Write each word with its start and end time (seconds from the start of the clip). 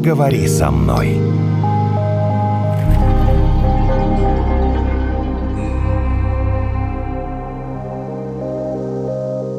поговори 0.00 0.48
со 0.48 0.70
мной. 0.70 1.20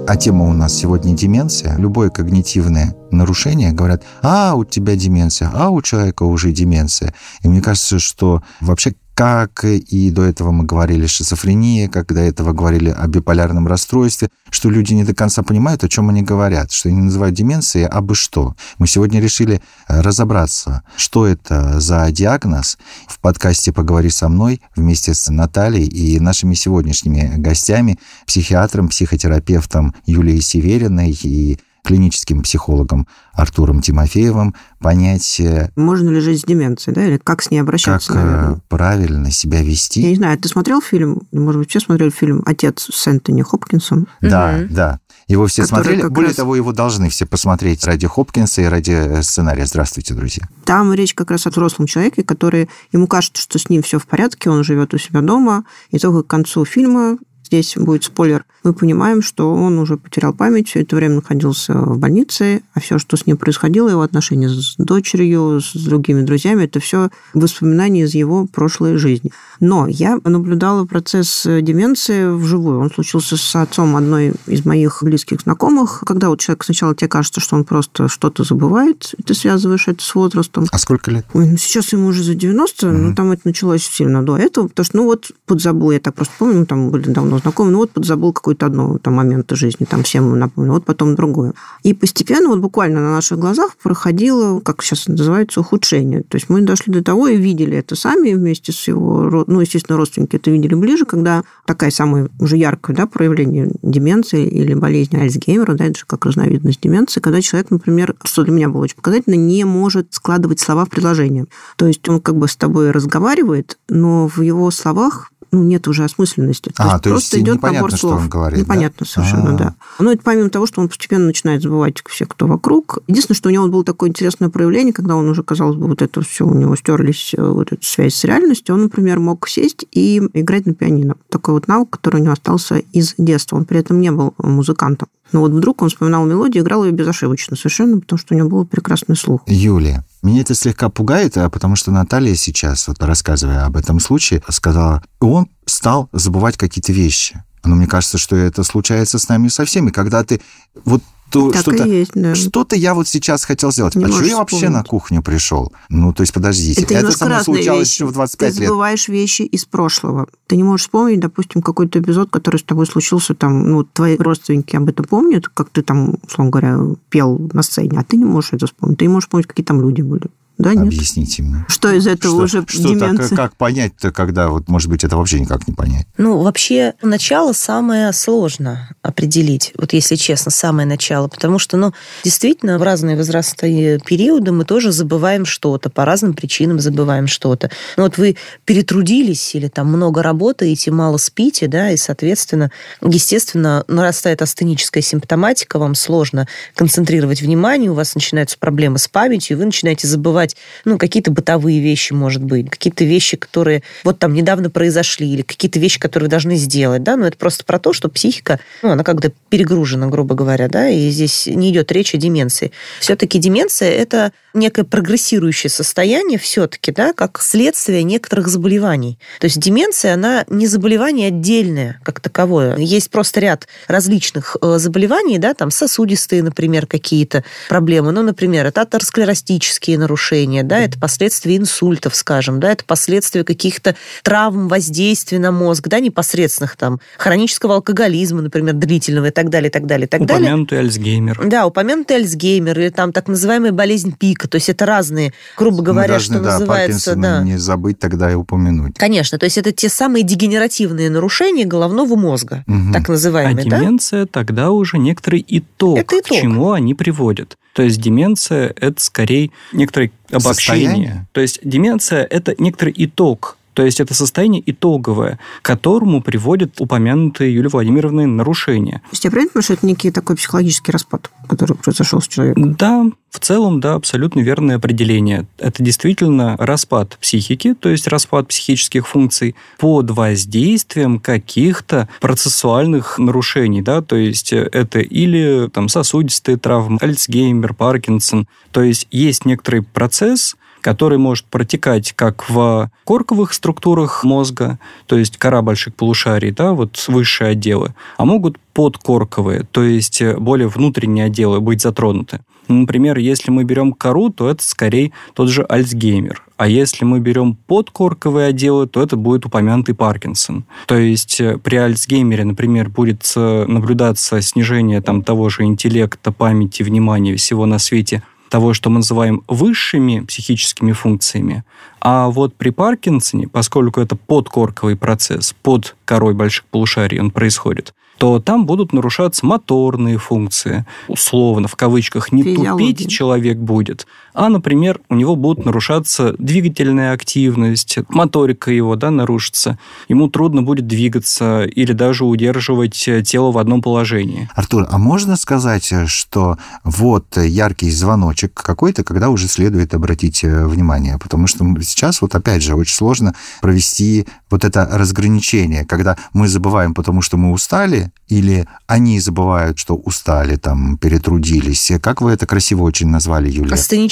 А 0.07 0.17
тема 0.17 0.45
у 0.45 0.53
нас 0.53 0.73
сегодня 0.73 1.15
деменция. 1.15 1.77
Любое 1.77 2.09
когнитивное 2.09 2.95
нарушение 3.11 3.71
говорят, 3.71 4.03
а, 4.23 4.55
у 4.55 4.65
тебя 4.65 4.95
деменция, 4.95 5.51
а 5.53 5.69
у 5.69 5.83
человека 5.83 6.23
уже 6.23 6.51
деменция. 6.51 7.13
И 7.43 7.47
мне 7.47 7.61
кажется, 7.61 7.99
что 7.99 8.41
вообще 8.61 8.95
как 9.13 9.65
и 9.65 10.09
до 10.09 10.23
этого 10.23 10.51
мы 10.51 10.63
говорили 10.63 11.05
шизофрения, 11.05 11.87
как 11.87 12.13
до 12.13 12.21
этого 12.21 12.53
говорили 12.53 12.89
о 12.89 13.07
биполярном 13.07 13.67
расстройстве, 13.67 14.29
что 14.49 14.69
люди 14.69 14.93
не 14.93 15.03
до 15.03 15.13
конца 15.13 15.43
понимают, 15.43 15.83
о 15.83 15.89
чем 15.89 16.09
они 16.09 16.21
говорят, 16.21 16.71
что 16.71 16.89
они 16.89 17.01
называют 17.01 17.35
деменцией, 17.35 17.87
а 17.87 18.01
бы 18.01 18.15
что. 18.15 18.55
Мы 18.77 18.87
сегодня 18.87 19.19
решили 19.19 19.61
э, 19.87 20.01
разобраться, 20.01 20.83
что 20.95 21.27
это 21.27 21.79
за 21.79 22.09
диагноз. 22.11 22.77
В 23.07 23.19
подкасте 23.19 23.71
«Поговори 23.71 24.09
со 24.09 24.29
мной» 24.29 24.61
вместе 24.75 25.13
с 25.13 25.29
Натальей 25.31 25.85
и 25.85 26.19
нашими 26.19 26.53
сегодняшними 26.53 27.33
гостями, 27.37 27.99
психиатром, 28.25 28.89
психотерапевтом 28.89 29.93
Юлией 30.05 30.41
Севериной 30.41 31.17
и 31.23 31.59
клиническим 31.91 32.41
психологом 32.41 33.05
Артуром 33.33 33.81
Тимофеевым 33.81 34.55
понять... 34.79 35.41
Э, 35.41 35.71
Можно 35.75 36.09
ли 36.09 36.21
жить 36.21 36.39
с 36.39 36.43
деменцией, 36.45 36.95
да, 36.95 37.05
или 37.05 37.17
как 37.17 37.41
с 37.41 37.51
ней 37.51 37.59
обращаться, 37.59 38.13
как 38.13 38.23
наверное? 38.23 38.61
правильно 38.69 39.29
себя 39.29 39.61
вести. 39.61 39.99
Я 40.01 40.09
не 40.11 40.15
знаю, 40.15 40.37
ты 40.37 40.47
смотрел 40.47 40.81
фильм, 40.81 41.23
может 41.33 41.59
быть, 41.59 41.69
все 41.69 41.81
смотрели 41.81 42.09
фильм 42.09 42.43
«Отец» 42.45 42.87
с 42.93 43.07
Энтони 43.07 43.41
Хопкинсом? 43.41 44.07
Да, 44.21 44.61
угу. 44.61 44.73
да. 44.73 44.99
Его 45.27 45.47
все 45.47 45.63
Который 45.63 45.83
смотрели. 45.83 46.07
Более 46.07 46.29
раз- 46.29 46.37
того, 46.37 46.55
его 46.55 46.71
должны 46.71 47.09
все 47.09 47.25
посмотреть 47.25 47.83
ради 47.83 48.07
Хопкинса 48.07 48.61
и 48.61 48.65
ради 48.65 48.91
э, 48.91 49.21
сценария. 49.21 49.65
Здравствуйте, 49.65 50.13
друзья. 50.13 50.47
Там 50.63 50.93
речь 50.93 51.13
как 51.13 51.29
раз 51.29 51.45
о 51.45 51.49
взрослом 51.49 51.87
человеке, 51.87 52.23
который 52.23 52.69
ему 52.93 53.05
кажется, 53.07 53.41
что 53.41 53.59
с 53.59 53.67
ним 53.67 53.81
все 53.81 53.99
в 53.99 54.07
порядке, 54.07 54.49
он 54.49 54.63
живет 54.63 54.93
у 54.93 54.97
себя 54.97 55.19
дома, 55.19 55.65
и 55.89 55.99
только 55.99 56.23
к 56.23 56.27
концу 56.27 56.63
фильма 56.63 57.17
здесь 57.51 57.73
будет 57.75 58.05
спойлер, 58.05 58.45
мы 58.63 58.73
понимаем, 58.73 59.21
что 59.21 59.53
он 59.53 59.77
уже 59.79 59.97
потерял 59.97 60.33
память, 60.33 60.69
все 60.69 60.81
это 60.81 60.95
время 60.95 61.15
находился 61.15 61.73
в 61.73 61.97
больнице, 61.99 62.61
а 62.73 62.79
все, 62.79 62.97
что 62.97 63.17
с 63.17 63.25
ним 63.25 63.35
происходило, 63.35 63.89
его 63.89 64.01
отношения 64.03 64.47
с 64.47 64.75
дочерью, 64.77 65.59
с 65.61 65.73
другими 65.73 66.21
друзьями, 66.21 66.63
это 66.63 66.79
все 66.79 67.09
воспоминания 67.33 68.03
из 68.03 68.13
его 68.15 68.45
прошлой 68.45 68.95
жизни. 68.97 69.31
Но 69.59 69.87
я 69.87 70.17
наблюдала 70.23 70.85
процесс 70.85 71.43
деменции 71.45 72.33
вживую. 72.33 72.79
Он 72.79 72.91
случился 72.91 73.35
с 73.35 73.55
отцом 73.55 73.95
одной 73.95 74.33
из 74.47 74.63
моих 74.65 74.99
близких 75.03 75.41
знакомых, 75.41 76.03
когда 76.05 76.29
вот 76.29 76.39
человек 76.39 76.63
сначала 76.63 76.95
тебе 76.95 77.07
кажется, 77.09 77.41
что 77.41 77.55
он 77.55 77.63
просто 77.65 78.07
что-то 78.07 78.43
забывает, 78.43 79.13
и 79.17 79.23
ты 79.23 79.33
связываешь 79.33 79.87
это 79.87 80.01
с 80.03 80.15
возрастом. 80.15 80.65
А 80.71 80.77
сколько 80.77 81.11
лет? 81.11 81.25
Ой, 81.33 81.47
ну 81.47 81.57
сейчас 81.57 81.91
ему 81.91 82.07
уже 82.07 82.23
за 82.23 82.35
90, 82.35 82.87
Мгм. 82.87 83.09
но 83.09 83.15
там 83.15 83.31
это 83.31 83.41
началось 83.45 83.83
сильно 83.83 84.23
до 84.23 84.37
этого, 84.37 84.67
потому 84.67 84.85
что, 84.85 84.97
ну 84.97 85.03
вот, 85.05 85.31
подзабыл, 85.47 85.91
я 85.91 85.99
так 85.99 86.13
просто 86.15 86.33
помню, 86.37 86.65
там 86.65 86.89
были 86.91 87.09
давно 87.09 87.39
знакомы, 87.41 87.71
ну 87.71 87.79
вот 87.79 87.91
подзабыл 87.91 88.33
какой-то 88.33 88.65
одно 88.65 88.97
там 88.97 89.15
момент 89.15 89.51
жизни, 89.51 89.85
там 89.85 90.03
всем 90.03 90.37
напомнил, 90.37 90.73
вот 90.73 90.85
потом 90.85 91.15
другое. 91.15 91.53
И 91.83 91.93
постепенно, 91.93 92.49
вот 92.49 92.59
буквально 92.59 93.01
на 93.01 93.11
наших 93.11 93.39
глазах 93.39 93.75
проходило, 93.81 94.59
как 94.59 94.81
сейчас 94.83 95.07
называется, 95.07 95.59
ухудшение. 95.59 96.23
То 96.23 96.37
есть 96.37 96.49
мы 96.49 96.61
дошли 96.61 96.93
до 96.93 97.03
того 97.03 97.27
и 97.27 97.37
видели 97.37 97.77
это 97.77 97.95
сами 97.95 98.33
вместе 98.33 98.71
с 98.71 98.87
его, 98.87 99.43
ну, 99.47 99.59
естественно, 99.59 99.97
родственники 99.97 100.35
это 100.35 100.51
видели 100.51 100.73
ближе, 100.73 101.05
когда 101.05 101.43
такая 101.65 101.91
самая 101.91 102.29
уже 102.39 102.57
яркое 102.57 102.95
да, 102.95 103.07
проявление 103.07 103.71
деменции 103.81 104.47
или 104.47 104.73
болезни 104.73 105.17
Альцгеймера, 105.17 105.73
да, 105.73 105.85
это 105.85 105.99
же 105.99 106.05
как 106.05 106.25
разновидность 106.25 106.81
деменции, 106.81 107.19
когда 107.19 107.41
человек, 107.41 107.71
например, 107.71 108.15
что 108.23 108.43
для 108.43 108.53
меня 108.53 108.69
было 108.69 108.83
очень 108.83 108.95
показательно, 108.95 109.35
не 109.35 109.63
может 109.63 110.13
складывать 110.13 110.59
слова 110.59 110.85
в 110.85 110.89
предложение. 110.89 111.45
То 111.75 111.87
есть 111.87 112.07
он 112.09 112.21
как 112.21 112.35
бы 112.35 112.47
с 112.47 112.55
тобой 112.55 112.91
разговаривает, 112.91 113.77
но 113.89 114.27
в 114.27 114.41
его 114.41 114.71
словах 114.71 115.30
ну, 115.51 115.63
нет 115.63 115.87
уже 115.87 116.03
осмысленности. 116.03 116.71
А, 116.77 116.83
есть 116.83 117.03
то 117.03 117.09
есть 117.09 117.13
просто 117.29 117.39
идет 117.39 117.55
непонятно, 117.55 117.77
набор 117.79 117.89
что 117.97 118.07
слов. 118.09 118.21
он 118.21 118.29
говорит, 118.29 118.59
да? 118.59 118.63
Непонятно 118.63 119.05
совершенно, 119.05 119.53
А. 119.53 119.57
да. 119.57 119.75
Ну, 119.99 120.11
это 120.11 120.21
помимо 120.23 120.49
того, 120.49 120.65
что 120.65 120.81
он 120.81 120.87
постепенно 120.87 121.25
начинает 121.25 121.61
забывать 121.61 122.01
все, 122.07 122.25
кто 122.25 122.47
вокруг. 122.47 122.99
Единственное, 123.07 123.35
что 123.35 123.49
у 123.49 123.51
него 123.51 123.67
было 123.67 123.83
такое 123.83 124.09
интересное 124.09 124.49
проявление, 124.49 124.93
когда 124.93 125.15
он 125.15 125.27
уже, 125.29 125.43
казалось 125.43 125.75
бы, 125.75 125.87
вот 125.87 126.01
это 126.01 126.21
все, 126.21 126.45
у 126.45 126.53
него 126.53 126.75
стерлись 126.75 127.33
э, 127.37 127.43
вот 127.43 127.71
эта 127.73 127.85
связь 127.85 128.15
с 128.15 128.23
реальностью, 128.23 128.75
он, 128.75 128.83
например, 128.83 129.19
мог 129.19 129.47
сесть 129.47 129.85
и 129.91 130.17
играть 130.33 130.65
на 130.65 130.73
пианино. 130.73 131.15
Такой 131.29 131.53
вот 131.53 131.67
навык, 131.67 131.89
который 131.89 132.21
у 132.21 132.23
него 132.23 132.33
остался 132.33 132.77
из 132.77 133.15
детства. 133.17 133.57
Он 133.57 133.65
при 133.65 133.79
этом 133.79 133.99
не 133.99 134.11
был 134.11 134.33
музыкантом. 134.37 135.09
Но 135.31 135.41
вот 135.41 135.51
вдруг 135.51 135.81
он 135.81 135.89
вспоминал 135.89 136.25
мелодию, 136.25 136.63
играл 136.63 136.83
ее 136.85 136.91
безошибочно 136.91 137.55
совершенно, 137.55 137.99
потому 137.99 138.19
что 138.19 138.35
у 138.35 138.37
него 138.37 138.49
был 138.49 138.65
прекрасный 138.65 139.15
слух. 139.15 139.41
Юлия, 139.47 140.03
меня 140.21 140.41
это 140.41 140.53
слегка 140.53 140.89
пугает, 140.89 141.37
а 141.37 141.49
потому 141.49 141.75
что 141.75 141.91
Наталья 141.91 142.35
сейчас, 142.35 142.87
вот 142.87 143.01
рассказывая 143.01 143.65
об 143.65 143.77
этом 143.77 143.99
случае, 143.99 144.43
сказала, 144.49 145.03
он 145.19 145.49
стал 145.65 146.09
забывать 146.11 146.57
какие-то 146.57 146.93
вещи. 146.93 147.43
Но 147.63 147.75
мне 147.75 147.87
кажется, 147.87 148.17
что 148.17 148.35
это 148.35 148.63
случается 148.63 149.19
с 149.19 149.29
нами 149.29 149.47
со 149.47 149.65
всеми, 149.65 149.91
когда 149.91 150.23
ты 150.23 150.41
вот 150.83 151.03
то, 151.31 151.51
Так 151.51 151.61
что-то, 151.61 151.83
есть, 151.85 152.11
да. 152.13 152.35
что-то 152.35 152.75
я 152.75 152.93
вот 152.93 153.07
сейчас 153.07 153.43
хотел 153.45 153.71
сделать. 153.71 153.95
Не 153.95 154.05
а 154.05 154.09
что 154.09 154.23
я 154.25 154.37
вообще 154.37 154.55
вспомнить. 154.57 154.77
на 154.77 154.83
кухню 154.83 155.21
пришел? 155.23 155.71
Ну, 155.89 156.13
то 156.13 156.21
есть, 156.21 156.33
подождите, 156.33 156.81
Это, 156.81 156.93
это, 156.93 157.11
со 157.11 157.25
мной 157.25 157.43
случалось 157.43 157.79
вещи. 157.87 157.93
еще 157.93 158.05
в 158.05 158.11
25 158.11 158.53
ты 158.53 158.59
лет. 158.59 158.67
забываешь 158.67 159.07
вещи 159.07 159.43
из 159.43 159.65
прошлого. 159.65 160.27
Ты 160.47 160.57
не 160.57 160.63
можешь 160.63 160.85
вспомнить, 160.87 161.19
допустим, 161.19 161.61
какой-то 161.61 161.99
эпизод, 161.99 162.29
который 162.29 162.57
с 162.57 162.63
тобой 162.63 162.85
случился, 162.85 163.33
там, 163.33 163.69
ну, 163.69 163.83
твои 163.83 164.17
родственники 164.17 164.75
об 164.75 164.89
этом 164.89 165.05
помнят, 165.05 165.47
как 165.47 165.69
ты 165.69 165.81
там, 165.81 166.17
условно 166.27 166.51
говоря, 166.51 166.77
пел 167.09 167.39
на 167.53 167.63
сцене, 167.63 167.97
а 167.99 168.03
ты 168.03 168.17
не 168.17 168.25
можешь 168.25 168.53
это 168.53 168.67
вспомнить. 168.67 168.97
Ты 168.99 169.05
не 169.05 169.09
можешь 169.13 169.29
помнить, 169.29 169.47
какие 169.47 169.65
там 169.65 169.81
люди 169.81 170.01
были. 170.01 170.23
Да, 170.57 170.73
нет? 170.75 170.83
Объясните 170.83 171.41
мне. 171.41 171.65
Что 171.67 171.91
из 171.91 172.05
этого 172.05 172.47
Что, 172.47 172.59
уже 172.59 172.67
что 172.67 172.83
так, 172.83 172.91
деменция? 172.91 173.35
как 173.35 173.55
понять-то, 173.55 174.11
когда, 174.11 174.49
вот, 174.49 174.67
может 174.67 174.89
быть, 174.89 175.03
это 175.03 175.17
вообще 175.17 175.39
никак 175.39 175.67
не 175.67 175.73
понять? 175.73 176.05
Ну, 176.17 176.39
вообще, 176.41 176.93
начало 177.01 177.53
самое 177.53 178.13
сложно 178.13 178.89
определить, 179.01 179.73
вот 179.77 179.93
если 179.93 180.15
честно, 180.15 180.51
самое 180.51 180.87
начало, 180.87 181.27
потому 181.27 181.57
что, 181.57 181.77
ну, 181.77 181.93
действительно, 182.23 182.77
в 182.77 182.83
разные 182.83 183.17
возрастные 183.17 183.99
периоды 183.99 184.51
мы 184.51 184.65
тоже 184.65 184.91
забываем 184.91 185.45
что-то, 185.45 185.89
по 185.89 186.05
разным 186.05 186.33
причинам 186.33 186.79
забываем 186.79 187.27
что-то. 187.27 187.71
Ну, 187.97 188.03
вот 188.03 188.17
вы 188.17 188.37
перетрудились 188.65 189.55
или 189.55 189.67
там 189.67 189.87
много 189.87 190.21
работаете, 190.21 190.91
мало 190.91 191.17
спите, 191.17 191.67
да, 191.67 191.91
и, 191.91 191.97
соответственно, 191.97 192.71
естественно, 193.01 193.83
нарастает 193.87 194.41
астеническая 194.41 195.01
симптоматика, 195.01 195.79
вам 195.79 195.95
сложно 195.95 196.47
концентрировать 196.75 197.41
внимание, 197.41 197.89
у 197.89 197.95
вас 197.95 198.13
начинаются 198.13 198.57
проблемы 198.59 198.99
с 198.99 199.07
памятью, 199.07 199.57
и 199.57 199.59
вы 199.59 199.65
начинаете 199.65 200.07
забывать, 200.07 200.50
ну, 200.85 200.97
какие-то 200.97 201.31
бытовые 201.31 201.79
вещи, 201.79 202.13
может 202.13 202.43
быть, 202.43 202.69
какие-то 202.69 203.03
вещи, 203.03 203.37
которые 203.37 203.83
вот 204.03 204.19
там 204.19 204.33
недавно 204.33 204.69
произошли, 204.69 205.31
или 205.31 205.41
какие-то 205.41 205.79
вещи, 205.79 205.99
которые 205.99 206.27
вы 206.27 206.31
должны 206.31 206.55
сделать, 206.55 207.03
да, 207.03 207.17
но 207.17 207.27
это 207.27 207.37
просто 207.37 207.65
про 207.65 207.79
то, 207.79 207.93
что 207.93 208.09
психика, 208.09 208.59
ну, 208.81 208.91
она 208.91 209.03
как-то 209.03 209.31
перегружена, 209.49 210.07
грубо 210.07 210.35
говоря, 210.35 210.67
да, 210.67 210.89
и 210.89 211.09
здесь 211.09 211.47
не 211.47 211.71
идет 211.71 211.91
речь 211.91 212.13
о 212.13 212.17
деменции. 212.17 212.71
Все-таки 212.99 213.39
деменция– 213.39 213.89
это 213.91 214.31
некое 214.53 214.83
прогрессирующее 214.83 215.69
состояние 215.69 216.37
все-таки, 216.37 216.91
да, 216.91 217.13
как 217.13 217.41
следствие 217.41 218.03
некоторых 218.03 218.47
заболеваний. 218.47 219.17
То 219.39 219.45
есть 219.45 219.59
деменция, 219.59 220.13
она 220.13 220.45
не 220.49 220.67
заболевание 220.67 221.27
отдельное, 221.27 221.99
как 222.03 222.19
таковое. 222.19 222.77
Есть 222.77 223.09
просто 223.09 223.39
ряд 223.39 223.67
различных 223.87 224.57
э, 224.61 224.77
заболеваний, 224.77 225.37
да, 225.37 225.53
там 225.53 225.71
сосудистые, 225.71 226.43
например, 226.43 226.85
какие-то 226.85 227.43
проблемы. 227.69 228.11
Ну, 228.11 228.23
например, 228.23 228.65
это 228.65 228.81
атеросклеростические 228.81 229.97
нарушения, 229.97 230.30
да, 230.63 230.79
это 230.79 230.97
последствия 230.99 231.57
инсультов, 231.57 232.15
скажем, 232.15 232.59
да, 232.59 232.71
это 232.71 232.85
последствия 232.85 233.43
каких-то 233.43 233.95
травм, 234.23 234.67
воздействий 234.67 235.37
на 235.39 235.51
мозг, 235.51 235.87
да, 235.87 235.99
непосредственных 235.99 236.75
там, 236.77 236.99
хронического 237.17 237.75
алкоголизма, 237.75 238.41
например, 238.41 238.73
длительного 238.73 239.27
и 239.27 239.31
так 239.31 239.49
далее, 239.49 239.69
и 239.69 239.71
так 239.71 239.85
далее, 239.85 240.05
и 240.05 240.09
так 240.09 240.25
далее. 240.25 240.43
Упомянутый 240.47 240.79
Альцгеймер. 240.79 241.41
Да, 241.47 241.65
упомянутый 241.65 242.17
Альцгеймер 242.17 242.79
или 242.79 242.89
там 242.89 243.11
так 243.11 243.27
называемая 243.27 243.71
болезнь 243.71 244.15
пика. 244.17 244.47
То 244.47 244.55
есть 244.55 244.69
это 244.69 244.85
разные, 244.85 245.33
грубо 245.57 245.81
говоря, 245.81 246.13
Мы 246.13 246.19
должны, 246.19 246.35
что 246.35 246.43
да, 246.43 246.51
называется... 246.59 247.15
Да. 247.15 247.41
не 247.43 247.57
забыть 247.57 247.99
тогда 247.99 248.31
и 248.31 248.35
упомянуть. 248.35 248.95
Конечно, 248.97 249.37
то 249.37 249.45
есть 249.45 249.57
это 249.57 249.71
те 249.71 249.89
самые 249.89 250.23
дегенеративные 250.23 251.09
нарушения 251.09 251.65
головного 251.65 252.15
мозга, 252.15 252.63
Мгм. 252.67 252.93
так 252.93 253.09
А 253.09 253.11
называемые, 253.11 253.69
да? 253.69 253.79
деменция 253.79 254.25
тогда 254.25 254.71
уже 254.71 254.97
некоторый 254.97 255.43
итог, 255.47 255.97
Это 255.99 256.19
итог. 256.19 256.27
к 256.37 256.41
чему 256.41 256.71
они 256.71 256.93
приводят. 256.93 257.57
То 257.73 257.83
есть 257.83 258.01
деменция– 258.01 258.73
это 258.75 259.01
скорее 259.01 259.51
некоторое 259.71 260.11
обобщение. 260.29 260.53
Состояние? 260.53 261.27
То 261.31 261.41
есть 261.41 261.59
деменция– 261.63 262.23
это 262.29 262.55
некоторый 262.57 262.93
итог 262.97 263.57
То 263.73 263.83
есть 263.83 263.99
это 263.99 264.13
состояние 264.13 264.61
итоговое, 264.65 265.39
к 265.61 265.65
которому 265.65 266.21
приводят 266.21 266.79
упомянутые 266.79 267.53
Юлия 267.53 267.69
Владимировна 267.69 268.27
нарушения. 268.27 269.01
То 269.05 269.11
есть 269.11 269.23
я 269.23 269.31
правильно 269.31 269.51
понимаю, 269.51 269.63
что 269.63 269.73
это 269.73 269.85
некий 269.85 270.11
такой 270.11 270.35
психологический 270.35 270.91
распад, 270.91 271.29
который 271.47 271.75
произошел 271.75 272.21
с 272.21 272.27
человеком? 272.27 272.73
Да, 272.75 273.05
в 273.29 273.39
целом, 273.39 273.79
да, 273.79 273.93
абсолютно 273.93 274.41
верное 274.41 274.75
определение. 274.75 275.47
Это 275.57 275.81
действительно 275.81 276.57
распад 276.57 277.17
психики, 277.21 277.73
то 277.73 277.89
есть 277.89 278.07
распад 278.07 278.49
психических 278.49 279.07
функций 279.07 279.55
под 279.77 280.11
воздействием 280.11 281.19
каких-то 281.19 282.09
процессуальных 282.19 283.17
нарушений, 283.17 283.81
да, 283.81 284.01
то 284.01 284.17
есть 284.17 284.51
это 284.51 284.99
или 284.99 285.69
там 285.69 285.87
сосудистые 285.87 286.57
травмы, 286.57 286.97
Альцгеймер, 287.01 287.73
Паркинсон. 287.73 288.47
То 288.71 288.83
есть 288.83 289.07
есть 289.11 289.45
некоторый 289.45 289.81
процесс, 289.81 290.55
который 290.81 291.17
может 291.17 291.45
протекать 291.45 292.13
как 292.13 292.49
в 292.49 292.89
корковых 293.05 293.53
структурах 293.53 294.23
мозга, 294.23 294.79
то 295.05 295.17
есть 295.17 295.37
кора 295.37 295.61
больших 295.61 295.95
полушарий, 295.95 296.51
да, 296.51 296.73
вот 296.73 297.03
высшие 297.07 297.51
отделы, 297.51 297.93
а 298.17 298.25
могут 298.25 298.57
подкорковые, 298.73 299.63
то 299.71 299.83
есть 299.83 300.21
более 300.37 300.67
внутренние 300.67 301.25
отделы 301.25 301.59
быть 301.59 301.81
затронуты. 301.81 302.39
Например, 302.67 303.17
если 303.17 303.51
мы 303.51 303.63
берем 303.63 303.91
кору, 303.91 304.29
то 304.29 304.49
это 304.49 304.63
скорее 304.63 305.11
тот 305.33 305.49
же 305.49 305.63
Альцгеймер. 305.63 306.41
А 306.57 306.67
если 306.67 307.05
мы 307.05 307.19
берем 307.19 307.57
подкорковые 307.67 308.47
отделы, 308.47 308.87
то 308.87 309.01
это 309.01 309.17
будет 309.17 309.45
упомянутый 309.45 309.95
Паркинсон. 309.95 310.63
То 310.85 310.97
есть 310.97 311.41
при 311.63 311.75
Альцгеймере, 311.75 312.45
например, 312.45 312.89
будет 312.89 313.31
э, 313.35 313.65
наблюдаться 313.67 314.41
снижение 314.41 315.01
там, 315.01 315.23
того 315.23 315.49
же 315.49 315.63
интеллекта, 315.63 316.31
памяти, 316.31 316.83
внимания, 316.83 317.35
всего 317.35 317.65
на 317.65 317.79
свете 317.79 318.23
того, 318.51 318.73
что 318.73 318.89
мы 318.89 318.97
называем 318.97 319.43
высшими 319.47 320.19
психическими 320.19 320.91
функциями. 320.91 321.63
А 322.01 322.27
вот 322.27 322.55
при 322.55 322.69
Паркинсоне, 322.69 323.47
поскольку 323.47 324.01
это 324.01 324.15
подкорковый 324.15 324.97
процесс, 324.97 325.55
под 325.63 325.95
корой 326.05 326.33
больших 326.33 326.65
полушарий 326.65 327.19
он 327.19 327.31
происходит, 327.31 327.95
то 328.17 328.39
там 328.39 328.67
будут 328.67 328.93
нарушаться 328.93 329.45
моторные 329.47 330.19
функции. 330.19 330.85
Условно, 331.07 331.67
в 331.67 331.75
кавычках, 331.75 332.31
не 332.31 332.43
тупить 332.55 333.09
человек 333.09 333.57
будет, 333.57 334.05
а, 334.33 334.49
например, 334.49 334.99
у 335.09 335.15
него 335.15 335.35
будут 335.35 335.65
нарушаться 335.65 336.33
двигательная 336.37 337.13
активность, 337.13 337.97
моторика 338.09 338.71
его 338.71 338.95
да, 338.95 339.11
нарушится. 339.11 339.77
Ему 340.07 340.29
трудно 340.29 340.63
будет 340.63 340.87
двигаться 340.87 341.63
или 341.63 341.93
даже 341.93 342.25
удерживать 342.25 343.09
тело 343.25 343.51
в 343.51 343.57
одном 343.57 343.81
положении. 343.81 344.49
Артур, 344.55 344.87
а 344.89 344.97
можно 344.97 345.35
сказать, 345.35 345.91
что 346.07 346.57
вот 346.83 347.37
яркий 347.37 347.91
звоночек 347.91 348.53
какой-то, 348.53 349.03
когда 349.03 349.29
уже 349.29 349.47
следует 349.47 349.93
обратить 349.93 350.43
э, 350.43 350.65
внимание? 350.65 351.17
Потому 351.17 351.47
что 351.47 351.65
сейчас 351.81 352.21
вот 352.21 352.35
опять 352.35 352.63
же 352.63 352.75
очень 352.75 352.95
сложно 352.95 353.35
провести 353.61 354.27
вот 354.49 354.65
это 354.65 354.87
разграничение, 354.91 355.85
когда 355.85 356.17
мы 356.33 356.47
забываем, 356.47 356.93
потому 356.93 357.21
что 357.21 357.37
мы 357.37 357.51
устали, 357.51 358.11
или 358.27 358.67
они 358.87 359.19
забывают, 359.19 359.77
что 359.77 359.95
устали, 359.95 360.55
там, 360.55 360.97
перетрудились. 360.97 361.91
Как 362.01 362.21
вы 362.21 362.31
это 362.31 362.45
красиво 362.45 362.83
очень 362.83 363.07
назвали, 363.07 363.49
Юлия? 363.49 363.69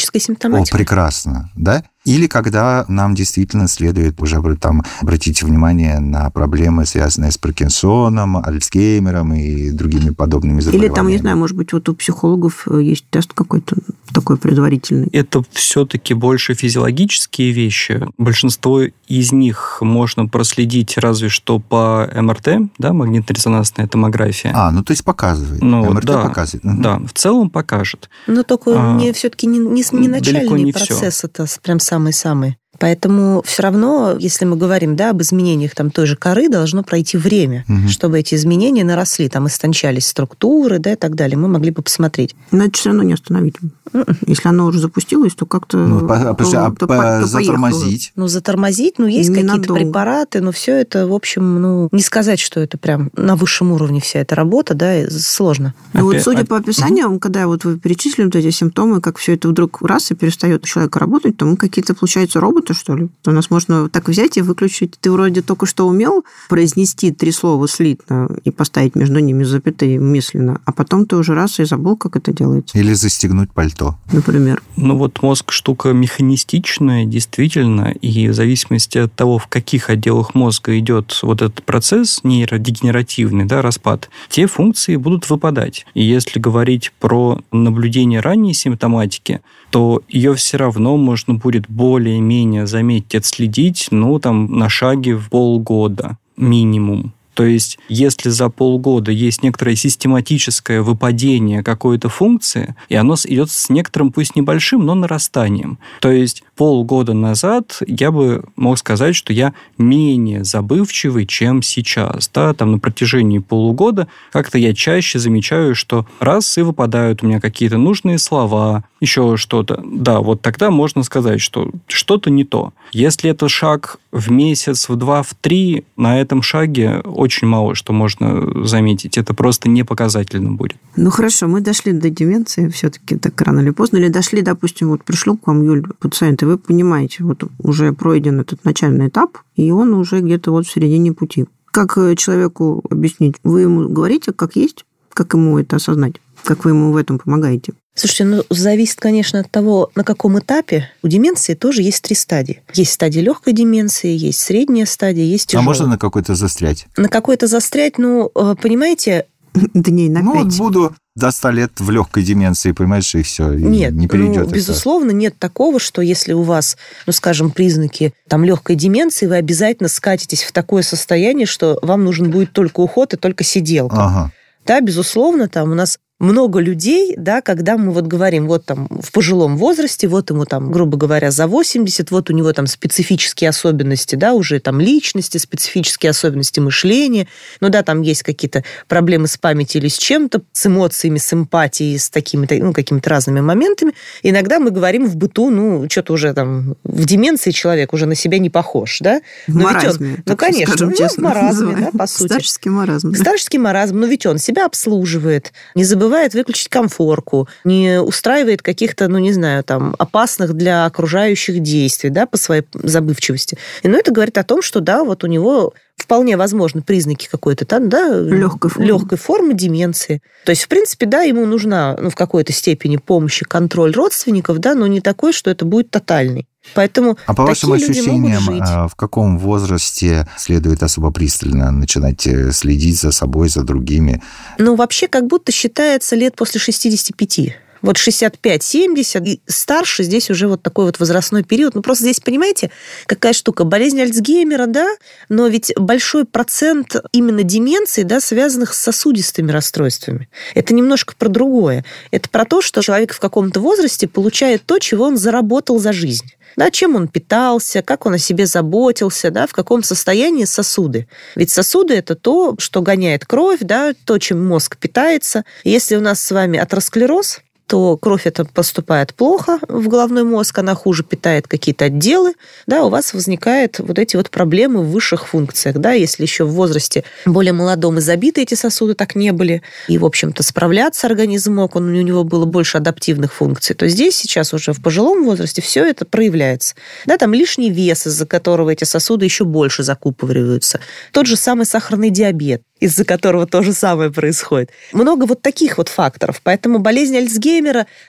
Астеническая 0.09 0.19
симптоматика. 0.19 0.75
О, 0.75 0.77
прекрасно, 0.77 1.51
да? 1.55 1.83
Или 2.05 2.27
когда 2.27 2.85
нам 2.87 3.13
действительно 3.13 3.67
следует 3.67 4.21
уже 4.21 4.39
там 4.55 4.83
обратить 5.01 5.43
внимание 5.43 5.99
на 5.99 6.29
проблемы, 6.29 6.85
связанные 6.85 7.31
с 7.31 7.37
Паркинсоном, 7.37 8.37
Альцгеймером 8.37 9.33
и 9.33 9.71
другими 9.71 10.11
подобными 10.11 10.61
заболеваниями. 10.61 10.91
Или 10.91 10.95
там, 10.95 11.07
не 11.07 11.17
знаю, 11.17 11.37
может 11.37 11.57
быть, 11.57 11.73
вот 11.73 11.89
у 11.89 11.95
психологов 11.95 12.67
э, 12.69 12.81
есть 12.81 13.05
тест 13.09 13.33
какой-то 13.33 13.75
такой 14.13 14.37
предварительный. 14.37 15.07
Это 15.11 15.43
все-таки 15.51 16.13
больше 16.13 16.53
физиологические 16.53 17.51
вещи. 17.51 18.01
Большинство 18.17 18.81
из 19.07 19.31
них 19.31 19.79
можно 19.81 20.27
проследить 20.27 20.97
разве 20.97 21.29
что 21.29 21.59
по 21.59 22.09
МРТ, 22.13 22.71
да, 22.77 22.93
магнитно-резонансная 22.93 23.87
томография. 23.87 24.51
А, 24.53 24.71
ну 24.71 24.83
то 24.83 24.91
есть 24.91 25.03
показывает. 25.03 25.61
Ну, 25.61 25.91
МРТ 25.93 26.05
да, 26.05 26.21
показывает. 26.23 26.81
Да, 26.81 26.99
в 26.99 27.13
целом 27.13 27.49
покажет. 27.49 28.09
Но 28.27 28.43
только 28.43 28.71
а, 28.75 28.95
не, 28.95 29.11
все-таки 29.13 29.47
не, 29.47 29.59
не, 29.59 29.83
не 29.91 30.07
начальный 30.07 30.63
не 30.63 30.71
процесс, 30.71 31.15
все. 31.15 31.27
это 31.27 31.45
прям 31.61 31.79
самый-самый. 31.89 32.57
Поэтому 32.79 33.41
все 33.45 33.63
равно, 33.63 34.15
если 34.17 34.45
мы 34.45 34.55
говорим 34.55 34.95
да, 34.95 35.11
об 35.11 35.21
изменениях 35.21 35.75
там, 35.75 35.91
той 35.91 36.05
же 36.05 36.15
коры, 36.15 36.49
должно 36.49 36.83
пройти 36.83 37.17
время, 37.17 37.65
угу. 37.67 37.89
чтобы 37.89 38.19
эти 38.19 38.35
изменения 38.35 38.83
наросли, 38.83 39.29
там 39.29 39.47
истончались 39.47 40.07
структуры 40.07 40.79
да, 40.79 40.93
и 40.93 40.95
так 40.95 41.15
далее. 41.15 41.37
Мы 41.37 41.47
могли 41.47 41.71
бы 41.71 41.81
посмотреть. 41.81 42.35
Но 42.51 42.65
это 42.65 42.77
все 42.77 42.89
равно 42.89 43.03
не 43.03 43.13
остановить. 43.13 43.55
М-м. 43.93 44.05
Если 44.27 44.47
оно 44.47 44.65
уже 44.65 44.79
запустилось, 44.79 45.33
то 45.33 45.45
как-то... 45.45 45.77
Ну, 45.77 46.07
по, 46.07 46.35
то, 46.35 46.65
а, 46.65 46.71
то, 46.71 46.87
по, 46.87 46.95
то 46.95 47.25
затормозить? 47.25 48.11
Ну, 48.15 48.27
затормозить, 48.27 48.99
ну, 48.99 49.07
есть 49.07 49.33
какие-то 49.33 49.73
препараты, 49.73 50.41
но 50.41 50.51
все 50.51 50.79
это, 50.79 51.07
в 51.07 51.13
общем, 51.13 51.61
ну, 51.61 51.89
не 51.91 52.01
сказать, 52.01 52.39
что 52.39 52.59
это 52.59 52.77
прям 52.77 53.09
на 53.15 53.35
высшем 53.35 53.71
уровне 53.71 53.99
вся 53.99 54.19
эта 54.19 54.35
работа, 54.35 54.73
да, 54.73 55.09
сложно. 55.09 55.73
Ну, 55.93 56.03
вот 56.03 56.21
судя 56.21 56.45
по 56.45 56.57
описаниям, 56.57 57.13
угу. 57.13 57.19
когда 57.19 57.47
вот 57.47 57.65
вы 57.65 57.77
перечислили 57.77 58.25
вот 58.25 58.35
эти 58.35 58.51
симптомы, 58.51 59.01
как 59.01 59.17
все 59.17 59.33
это 59.33 59.49
вдруг 59.49 59.81
раз 59.81 60.11
и 60.11 60.15
перестает 60.15 60.63
у 60.63 60.67
человека 60.67 60.99
работать, 60.99 61.37
то 61.37 61.45
мы 61.45 61.57
какие-то, 61.57 61.93
получается, 61.93 62.39
роботы, 62.39 62.68
что 62.73 62.95
ли? 62.95 63.09
У 63.25 63.31
нас 63.31 63.49
можно 63.49 63.89
так 63.89 64.07
взять 64.07 64.37
и 64.37 64.41
выключить. 64.41 64.97
Ты 64.99 65.11
вроде 65.11 65.41
только 65.41 65.65
что 65.65 65.87
умел 65.87 66.23
произнести 66.49 67.11
три 67.11 67.31
слова 67.31 67.67
слитно 67.67 68.29
и 68.43 68.51
поставить 68.51 68.95
между 68.95 69.19
ними 69.19 69.43
запятые 69.43 69.99
мысленно, 69.99 70.61
а 70.65 70.71
потом 70.71 71.05
ты 71.05 71.15
уже 71.15 71.33
раз 71.35 71.59
и 71.59 71.65
забыл, 71.65 71.95
как 71.97 72.15
это 72.15 72.33
делается. 72.33 72.77
Или 72.77 72.93
застегнуть 72.93 73.51
пальто. 73.51 73.97
Например. 74.11 74.61
Ну 74.75 74.97
вот 74.97 75.21
мозг 75.21 75.51
штука 75.51 75.93
механистичная, 75.93 77.05
действительно, 77.05 77.91
и 77.91 78.27
в 78.27 78.33
зависимости 78.33 78.97
от 78.97 79.13
того, 79.13 79.37
в 79.37 79.47
каких 79.47 79.89
отделах 79.89 80.35
мозга 80.35 80.77
идет 80.79 81.19
вот 81.21 81.41
этот 81.41 81.63
процесс 81.63 82.21
нейродегенеративный, 82.23 83.45
да, 83.45 83.61
распад, 83.61 84.09
те 84.29 84.47
функции 84.47 84.95
будут 84.95 85.29
выпадать. 85.29 85.85
И 85.93 86.03
если 86.03 86.39
говорить 86.39 86.91
про 86.99 87.41
наблюдение 87.51 88.19
ранней 88.19 88.53
симптоматики, 88.53 89.41
то 89.69 90.01
ее 90.07 90.33
все 90.33 90.57
равно 90.57 90.97
можно 90.97 91.35
будет 91.35 91.69
более-менее 91.69 92.58
заметить, 92.65 93.15
отследить, 93.15 93.87
ну, 93.91 94.19
там, 94.19 94.57
на 94.57 94.69
шаге 94.69 95.15
в 95.15 95.29
полгода 95.29 96.17
минимум. 96.37 97.13
То 97.39 97.45
есть, 97.45 97.79
если 97.87 98.27
за 98.27 98.49
полгода 98.49 99.13
есть 99.13 99.43
некоторое 99.43 99.77
систематическое 99.77 100.81
выпадение 100.81 101.63
какой-то 101.63 102.09
функции, 102.09 102.75
и 102.89 102.95
оно 102.95 103.15
идет 103.23 103.49
с 103.49 103.69
некоторым, 103.69 104.11
пусть 104.11 104.35
небольшим, 104.35 104.85
но 104.85 104.93
нарастанием. 104.93 105.79
То 106.01 106.11
есть, 106.11 106.43
полгода 106.57 107.13
назад 107.13 107.81
я 107.87 108.11
бы 108.11 108.43
мог 108.57 108.77
сказать, 108.77 109.15
что 109.15 109.31
я 109.31 109.53
менее 109.77 110.43
забывчивый, 110.43 111.25
чем 111.25 111.61
сейчас. 111.61 112.29
Да? 112.33 112.53
Там 112.53 112.73
на 112.73 112.79
протяжении 112.79 113.39
полугода 113.39 114.09
как-то 114.33 114.57
я 114.57 114.73
чаще 114.73 115.19
замечаю, 115.19 115.73
что 115.75 116.05
раз 116.19 116.57
и 116.57 116.61
выпадают 116.61 117.23
у 117.23 117.27
меня 117.27 117.39
какие-то 117.39 117.77
нужные 117.77 118.17
слова, 118.17 118.83
еще 118.99 119.37
что-то. 119.37 119.81
Да, 119.85 120.19
вот 120.19 120.41
тогда 120.41 120.71
можно 120.71 121.03
сказать, 121.03 121.39
что 121.39 121.71
что-то 121.87 122.29
не 122.29 122.43
то. 122.43 122.73
Если 122.91 123.29
это 123.29 123.47
шаг 123.47 123.97
в 124.11 124.29
месяц, 124.29 124.89
в 124.89 124.95
два, 124.95 125.23
в 125.23 125.33
три, 125.39 125.85
на 125.95 126.19
этом 126.19 126.41
шаге 126.41 127.01
мало 127.45 127.75
что 127.75 127.93
можно 127.93 128.65
заметить. 128.65 129.17
Это 129.17 129.33
просто 129.33 129.69
не 129.69 129.83
показательно 129.83 130.51
будет. 130.51 130.77
Ну 130.95 131.09
хорошо, 131.09 131.47
мы 131.47 131.61
дошли 131.61 131.91
до 131.91 132.09
деменции 132.09 132.69
все-таки 132.69 133.17
так 133.17 133.39
рано 133.41 133.61
или 133.61 133.71
поздно. 133.71 133.97
Или 133.97 134.09
дошли, 134.09 134.41
допустим, 134.41 134.89
вот 134.89 135.03
пришло 135.03 135.35
к 135.35 135.47
вам, 135.47 135.63
Юль, 135.63 135.83
пациент, 135.99 136.41
и 136.41 136.45
вы 136.45 136.57
понимаете, 136.57 137.23
вот 137.23 137.43
уже 137.59 137.93
пройден 137.93 138.39
этот 138.39 138.65
начальный 138.65 139.07
этап, 139.07 139.37
и 139.55 139.71
он 139.71 139.93
уже 139.93 140.21
где-то 140.21 140.51
вот 140.51 140.65
в 140.65 140.71
середине 140.71 141.13
пути. 141.13 141.45
Как 141.71 141.97
э, 141.97 142.15
человеку 142.15 142.83
объяснить? 142.89 143.35
Вы 143.43 143.61
ему 143.61 143.87
говорите, 143.89 144.33
как 144.33 144.55
есть, 144.55 144.85
как 145.13 145.33
ему 145.33 145.59
это 145.59 145.75
осознать? 145.75 146.15
Как 146.43 146.65
вы 146.65 146.71
ему 146.71 146.91
в 146.91 146.97
этом 146.97 147.19
помогаете? 147.19 147.73
Слушайте, 147.99 148.23
ну, 148.23 148.43
зависит, 148.49 148.97
конечно, 148.97 149.41
от 149.41 149.51
того, 149.51 149.91
на 149.93 150.05
каком 150.05 150.39
этапе. 150.39 150.89
У 151.03 151.09
деменции 151.09 151.53
тоже 151.53 151.81
есть 151.81 152.01
три 152.01 152.15
стадии. 152.15 152.61
Есть 152.73 152.93
стадия 152.93 153.21
легкой 153.21 153.51
деменции, 153.51 154.15
есть 154.15 154.39
средняя 154.39 154.85
стадия, 154.85 155.25
есть 155.25 155.47
тяжелая. 155.47 155.65
А 155.65 155.67
можно 155.67 155.87
на 155.87 155.97
какой-то 155.97 156.33
застрять? 156.33 156.87
На 156.95 157.09
какой-то 157.09 157.47
застрять, 157.47 157.97
ну, 157.97 158.31
э, 158.33 158.55
понимаете... 158.61 159.25
Дней 159.73 160.07
на 160.07 160.21
Ну, 160.21 160.45
пять. 160.45 160.57
буду 160.57 160.95
до 161.17 161.29
100 161.31 161.49
лет 161.49 161.71
в 161.79 161.89
легкой 161.89 162.23
деменции, 162.23 162.71
понимаешь, 162.71 163.13
и 163.15 163.21
все, 163.21 163.51
и 163.51 163.63
Нет, 163.63 163.91
не 163.91 164.07
перейдет. 164.07 164.45
ну, 164.45 164.53
безусловно, 164.53 165.11
нет 165.11 165.37
такого, 165.37 165.77
что 165.77 166.01
если 166.01 166.31
у 166.31 166.43
вас, 166.43 166.77
ну, 167.05 167.11
скажем, 167.11 167.51
признаки 167.51 168.13
там 168.29 168.45
легкой 168.45 168.77
деменции, 168.77 169.25
вы 169.25 169.35
обязательно 169.35 169.89
скатитесь 169.89 170.43
в 170.43 170.53
такое 170.53 170.83
состояние, 170.83 171.45
что 171.47 171.77
вам 171.81 172.05
нужен 172.05 172.31
будет 172.31 172.53
только 172.53 172.79
уход 172.79 173.13
и 173.13 173.17
только 173.17 173.43
сиделка. 173.43 173.97
Ага. 173.97 174.31
Да, 174.65 174.79
безусловно, 174.79 175.49
там 175.49 175.71
у 175.71 175.75
нас 175.75 175.99
много 176.19 176.59
людей, 176.59 177.15
да, 177.17 177.41
когда 177.41 177.77
мы 177.77 177.91
вот 177.93 178.05
говорим, 178.05 178.47
вот 178.47 178.65
там 178.65 178.87
в 178.89 179.11
пожилом 179.13 179.55
возрасте, 179.55 180.07
вот 180.07 180.29
ему 180.29 180.45
там, 180.45 180.69
грубо 180.69 180.97
говоря, 180.97 181.31
за 181.31 181.47
80, 181.47 182.11
вот 182.11 182.29
у 182.29 182.33
него 182.33 182.51
там 182.51 182.67
специфические 182.67 183.49
особенности, 183.49 184.15
да, 184.15 184.33
уже 184.33 184.59
там 184.59 184.81
личности, 184.81 185.37
специфические 185.37 186.09
особенности 186.09 186.59
мышления, 186.59 187.27
ну 187.61 187.69
да, 187.69 187.83
там 187.83 188.01
есть 188.01 188.23
какие-то 188.23 188.65
проблемы 188.89 189.27
с 189.27 189.37
памятью 189.37 189.81
или 189.81 189.87
с 189.87 189.97
чем-то, 189.97 190.41
с 190.51 190.65
эмоциями, 190.65 191.19
с 191.19 191.31
эмпатией, 191.33 191.97
с 191.97 192.09
такими, 192.09 192.47
ну, 192.59 192.73
какими-то 192.73 193.09
разными 193.09 193.39
моментами. 193.39 193.93
Иногда 194.21 194.59
мы 194.59 194.71
говорим 194.71 195.07
в 195.07 195.15
быту, 195.15 195.49
ну, 195.49 195.87
что-то 195.89 196.13
уже 196.13 196.33
там 196.33 196.75
в 196.83 197.05
деменции 197.05 197.51
человек 197.51 197.93
уже 197.93 198.05
на 198.05 198.15
себя 198.15 198.39
не 198.39 198.49
похож, 198.49 198.99
да? 198.99 199.21
Но 199.47 199.63
маразме, 199.63 200.09
ведь 200.09 200.17
он, 200.17 200.23
ну, 200.25 200.35
конечно, 200.35 200.73
скажем, 200.73 200.89
ну, 200.89 200.95
честно, 200.95 201.21
в 201.21 201.23
маразме, 201.23 201.77
да, 201.79 201.97
по 201.97 202.07
сути. 202.07 202.27
Старческий 202.27 202.71
маразм. 202.71 203.15
Старческий 203.15 203.59
маразм, 203.59 203.99
но 203.99 204.07
ведь 204.07 204.25
он 204.25 204.37
себя 204.37 204.65
обслуживает, 204.65 205.53
не 205.75 205.85
забывает 205.85 206.08
выключить 206.33 206.69
комфорку, 206.69 207.47
не 207.63 208.01
устраивает 208.01 208.61
каких-то, 208.61 209.07
ну, 209.07 209.17
не 209.17 209.33
знаю, 209.33 209.63
там, 209.63 209.95
опасных 209.97 210.53
для 210.53 210.85
окружающих 210.85 211.59
действий, 211.59 212.09
да, 212.09 212.25
по 212.25 212.37
своей 212.37 212.63
забывчивости. 212.73 213.57
И, 213.83 213.87
ну, 213.87 213.97
это 213.97 214.11
говорит 214.11 214.37
о 214.37 214.43
том, 214.43 214.61
что, 214.61 214.79
да, 214.79 215.03
вот 215.03 215.23
у 215.23 215.27
него 215.27 215.73
вполне 216.03 216.37
возможно 216.37 216.81
признаки 216.81 217.27
какой-то 217.29 217.65
там, 217.65 217.89
да, 217.89 218.19
легкой 218.19 218.69
формы. 218.71 218.87
легкой 218.87 219.17
формы 219.17 219.53
деменции. 219.53 220.21
То 220.45 220.51
есть, 220.51 220.63
в 220.63 220.67
принципе, 220.67 221.05
да, 221.05 221.21
ему 221.21 221.45
нужна 221.45 221.97
ну, 221.99 222.09
в 222.09 222.15
какой-то 222.15 222.53
степени 222.53 222.97
помощь 222.97 223.41
и 223.41 223.45
контроль 223.45 223.93
родственников, 223.93 224.59
да, 224.59 224.75
но 224.75 224.87
не 224.87 225.01
такой, 225.01 225.33
что 225.33 225.49
это 225.49 225.65
будет 225.65 225.91
тотальный. 225.91 226.47
Поэтому 226.75 227.17
а 227.25 227.33
по 227.33 227.43
вашим 227.43 227.73
ощущениям. 227.73 228.43
А, 228.61 228.87
в 228.87 228.95
каком 228.95 229.39
возрасте 229.39 230.27
следует 230.37 230.83
особо 230.83 231.11
пристально 231.11 231.71
начинать 231.71 232.27
э, 232.27 232.51
следить 232.51 232.99
за 232.99 233.11
собой, 233.11 233.49
за 233.49 233.63
другими? 233.63 234.21
Ну, 234.57 234.75
вообще, 234.75 235.07
как 235.07 235.25
будто 235.27 235.51
считается 235.51 236.15
лет 236.15 236.35
после 236.35 236.59
65. 236.59 237.55
Вот 237.81 237.97
65-70 237.97 239.25
и 239.25 239.41
старше 239.45 240.03
здесь 240.03 240.29
уже 240.29 240.47
вот 240.47 240.61
такой 240.61 240.85
вот 240.85 240.99
возрастной 240.99 241.43
период. 241.43 241.75
Ну, 241.75 241.81
просто 241.81 242.03
здесь, 242.03 242.19
понимаете, 242.19 242.71
какая 243.05 243.33
штука? 243.33 243.63
Болезнь 243.63 244.01
Альцгеймера, 244.01 244.65
да, 244.65 244.87
но 245.29 245.47
ведь 245.47 245.73
большой 245.77 246.25
процент 246.25 246.95
именно 247.11 247.43
деменций, 247.43 248.03
да, 248.03 248.19
связанных 248.19 248.73
с 248.73 248.79
сосудистыми 248.79 249.51
расстройствами. 249.51 250.29
Это 250.55 250.73
немножко 250.73 251.13
про 251.17 251.29
другое. 251.29 251.85
Это 252.11 252.29
про 252.29 252.45
то, 252.45 252.61
что 252.61 252.81
человек 252.81 253.13
в 253.13 253.19
каком-то 253.19 253.59
возрасте 253.59 254.07
получает 254.07 254.65
то, 254.65 254.79
чего 254.79 255.05
он 255.05 255.17
заработал 255.17 255.79
за 255.79 255.93
жизнь 255.93 256.33
да, 256.55 256.71
чем 256.71 256.95
он 256.95 257.07
питался, 257.07 257.81
как 257.81 258.05
он 258.05 258.15
о 258.15 258.17
себе 258.17 258.45
заботился, 258.45 259.31
да, 259.31 259.47
в 259.47 259.53
каком 259.53 259.83
состоянии 259.83 260.45
сосуды. 260.45 261.07
Ведь 261.35 261.51
сосуды– 261.51 261.93
это 261.95 262.15
то, 262.15 262.55
что 262.59 262.81
гоняет 262.81 263.25
кровь, 263.25 263.59
да, 263.61 263.93
то, 264.05 264.17
чем 264.17 264.45
мозг 264.45 264.77
питается. 264.77 265.45
Если 265.63 265.95
у 265.95 266.01
нас 266.01 266.21
с 266.21 266.31
вами 266.31 266.59
атеросклероз, 266.59 267.41
то 267.69 267.97
кровь 267.97 268.25
это 268.25 268.45
поступает 268.45 269.13
плохо 269.13 269.59
в 269.67 269.87
головной 269.89 270.23
мозг, 270.23 270.57
она 270.57 270.73
хуже 270.73 271.03
питает 271.03 271.47
какие-то 271.47 271.85
отделы, 271.85 272.33
да, 272.65 272.83
у 272.83 272.89
вас 272.89 273.13
возникают 273.13 273.77
вот 273.77 273.99
эти 273.99 274.15
вот 274.15 274.31
проблемы 274.31 274.81
в 274.81 274.89
высших 274.89 275.27
функциях, 275.27 275.77
да, 275.77 275.91
если 275.91 276.23
еще 276.23 276.45
в 276.45 276.51
возрасте 276.53 277.03
более 277.27 277.53
молодом 277.53 277.99
и 277.99 278.01
забиты 278.01 278.41
эти 278.41 278.55
сосуды 278.55 278.95
так 278.95 279.15
не 279.15 279.31
были, 279.31 279.61
и, 279.87 279.99
в 279.99 280.05
общем-то, 280.05 280.41
справляться 280.41 281.05
организм 281.05 281.53
мог, 281.53 281.75
он, 281.75 281.95
у 281.95 282.01
него 282.01 282.23
было 282.23 282.45
больше 282.45 282.77
адаптивных 282.77 283.31
функций, 283.31 283.75
то 283.75 283.87
здесь 283.87 284.15
сейчас 284.15 284.51
уже 284.51 284.73
в 284.73 284.81
пожилом 284.81 285.23
возрасте 285.23 285.61
все 285.61 285.85
это 285.85 286.05
проявляется. 286.05 286.73
Да, 287.05 287.17
там 287.17 287.35
лишний 287.35 287.69
вес, 287.69 288.07
из-за 288.07 288.25
которого 288.25 288.71
эти 288.71 288.83
сосуды 288.83 289.25
еще 289.25 289.45
больше 289.45 289.83
закупориваются. 289.83 290.79
Тот 291.11 291.27
же 291.27 291.35
самый 291.35 291.67
сахарный 291.67 292.09
диабет 292.09 292.63
из-за 292.79 293.03
которого 293.05 293.45
то 293.45 293.61
же 293.61 293.73
самое 293.73 294.11
происходит. 294.11 294.71
Много 294.93 295.25
вот 295.25 295.41
таких 295.41 295.77
вот 295.77 295.89
факторов. 295.89 296.41
Поэтому 296.43 296.79
болезнь 296.79 297.17
Альцгеймера, 297.17 297.58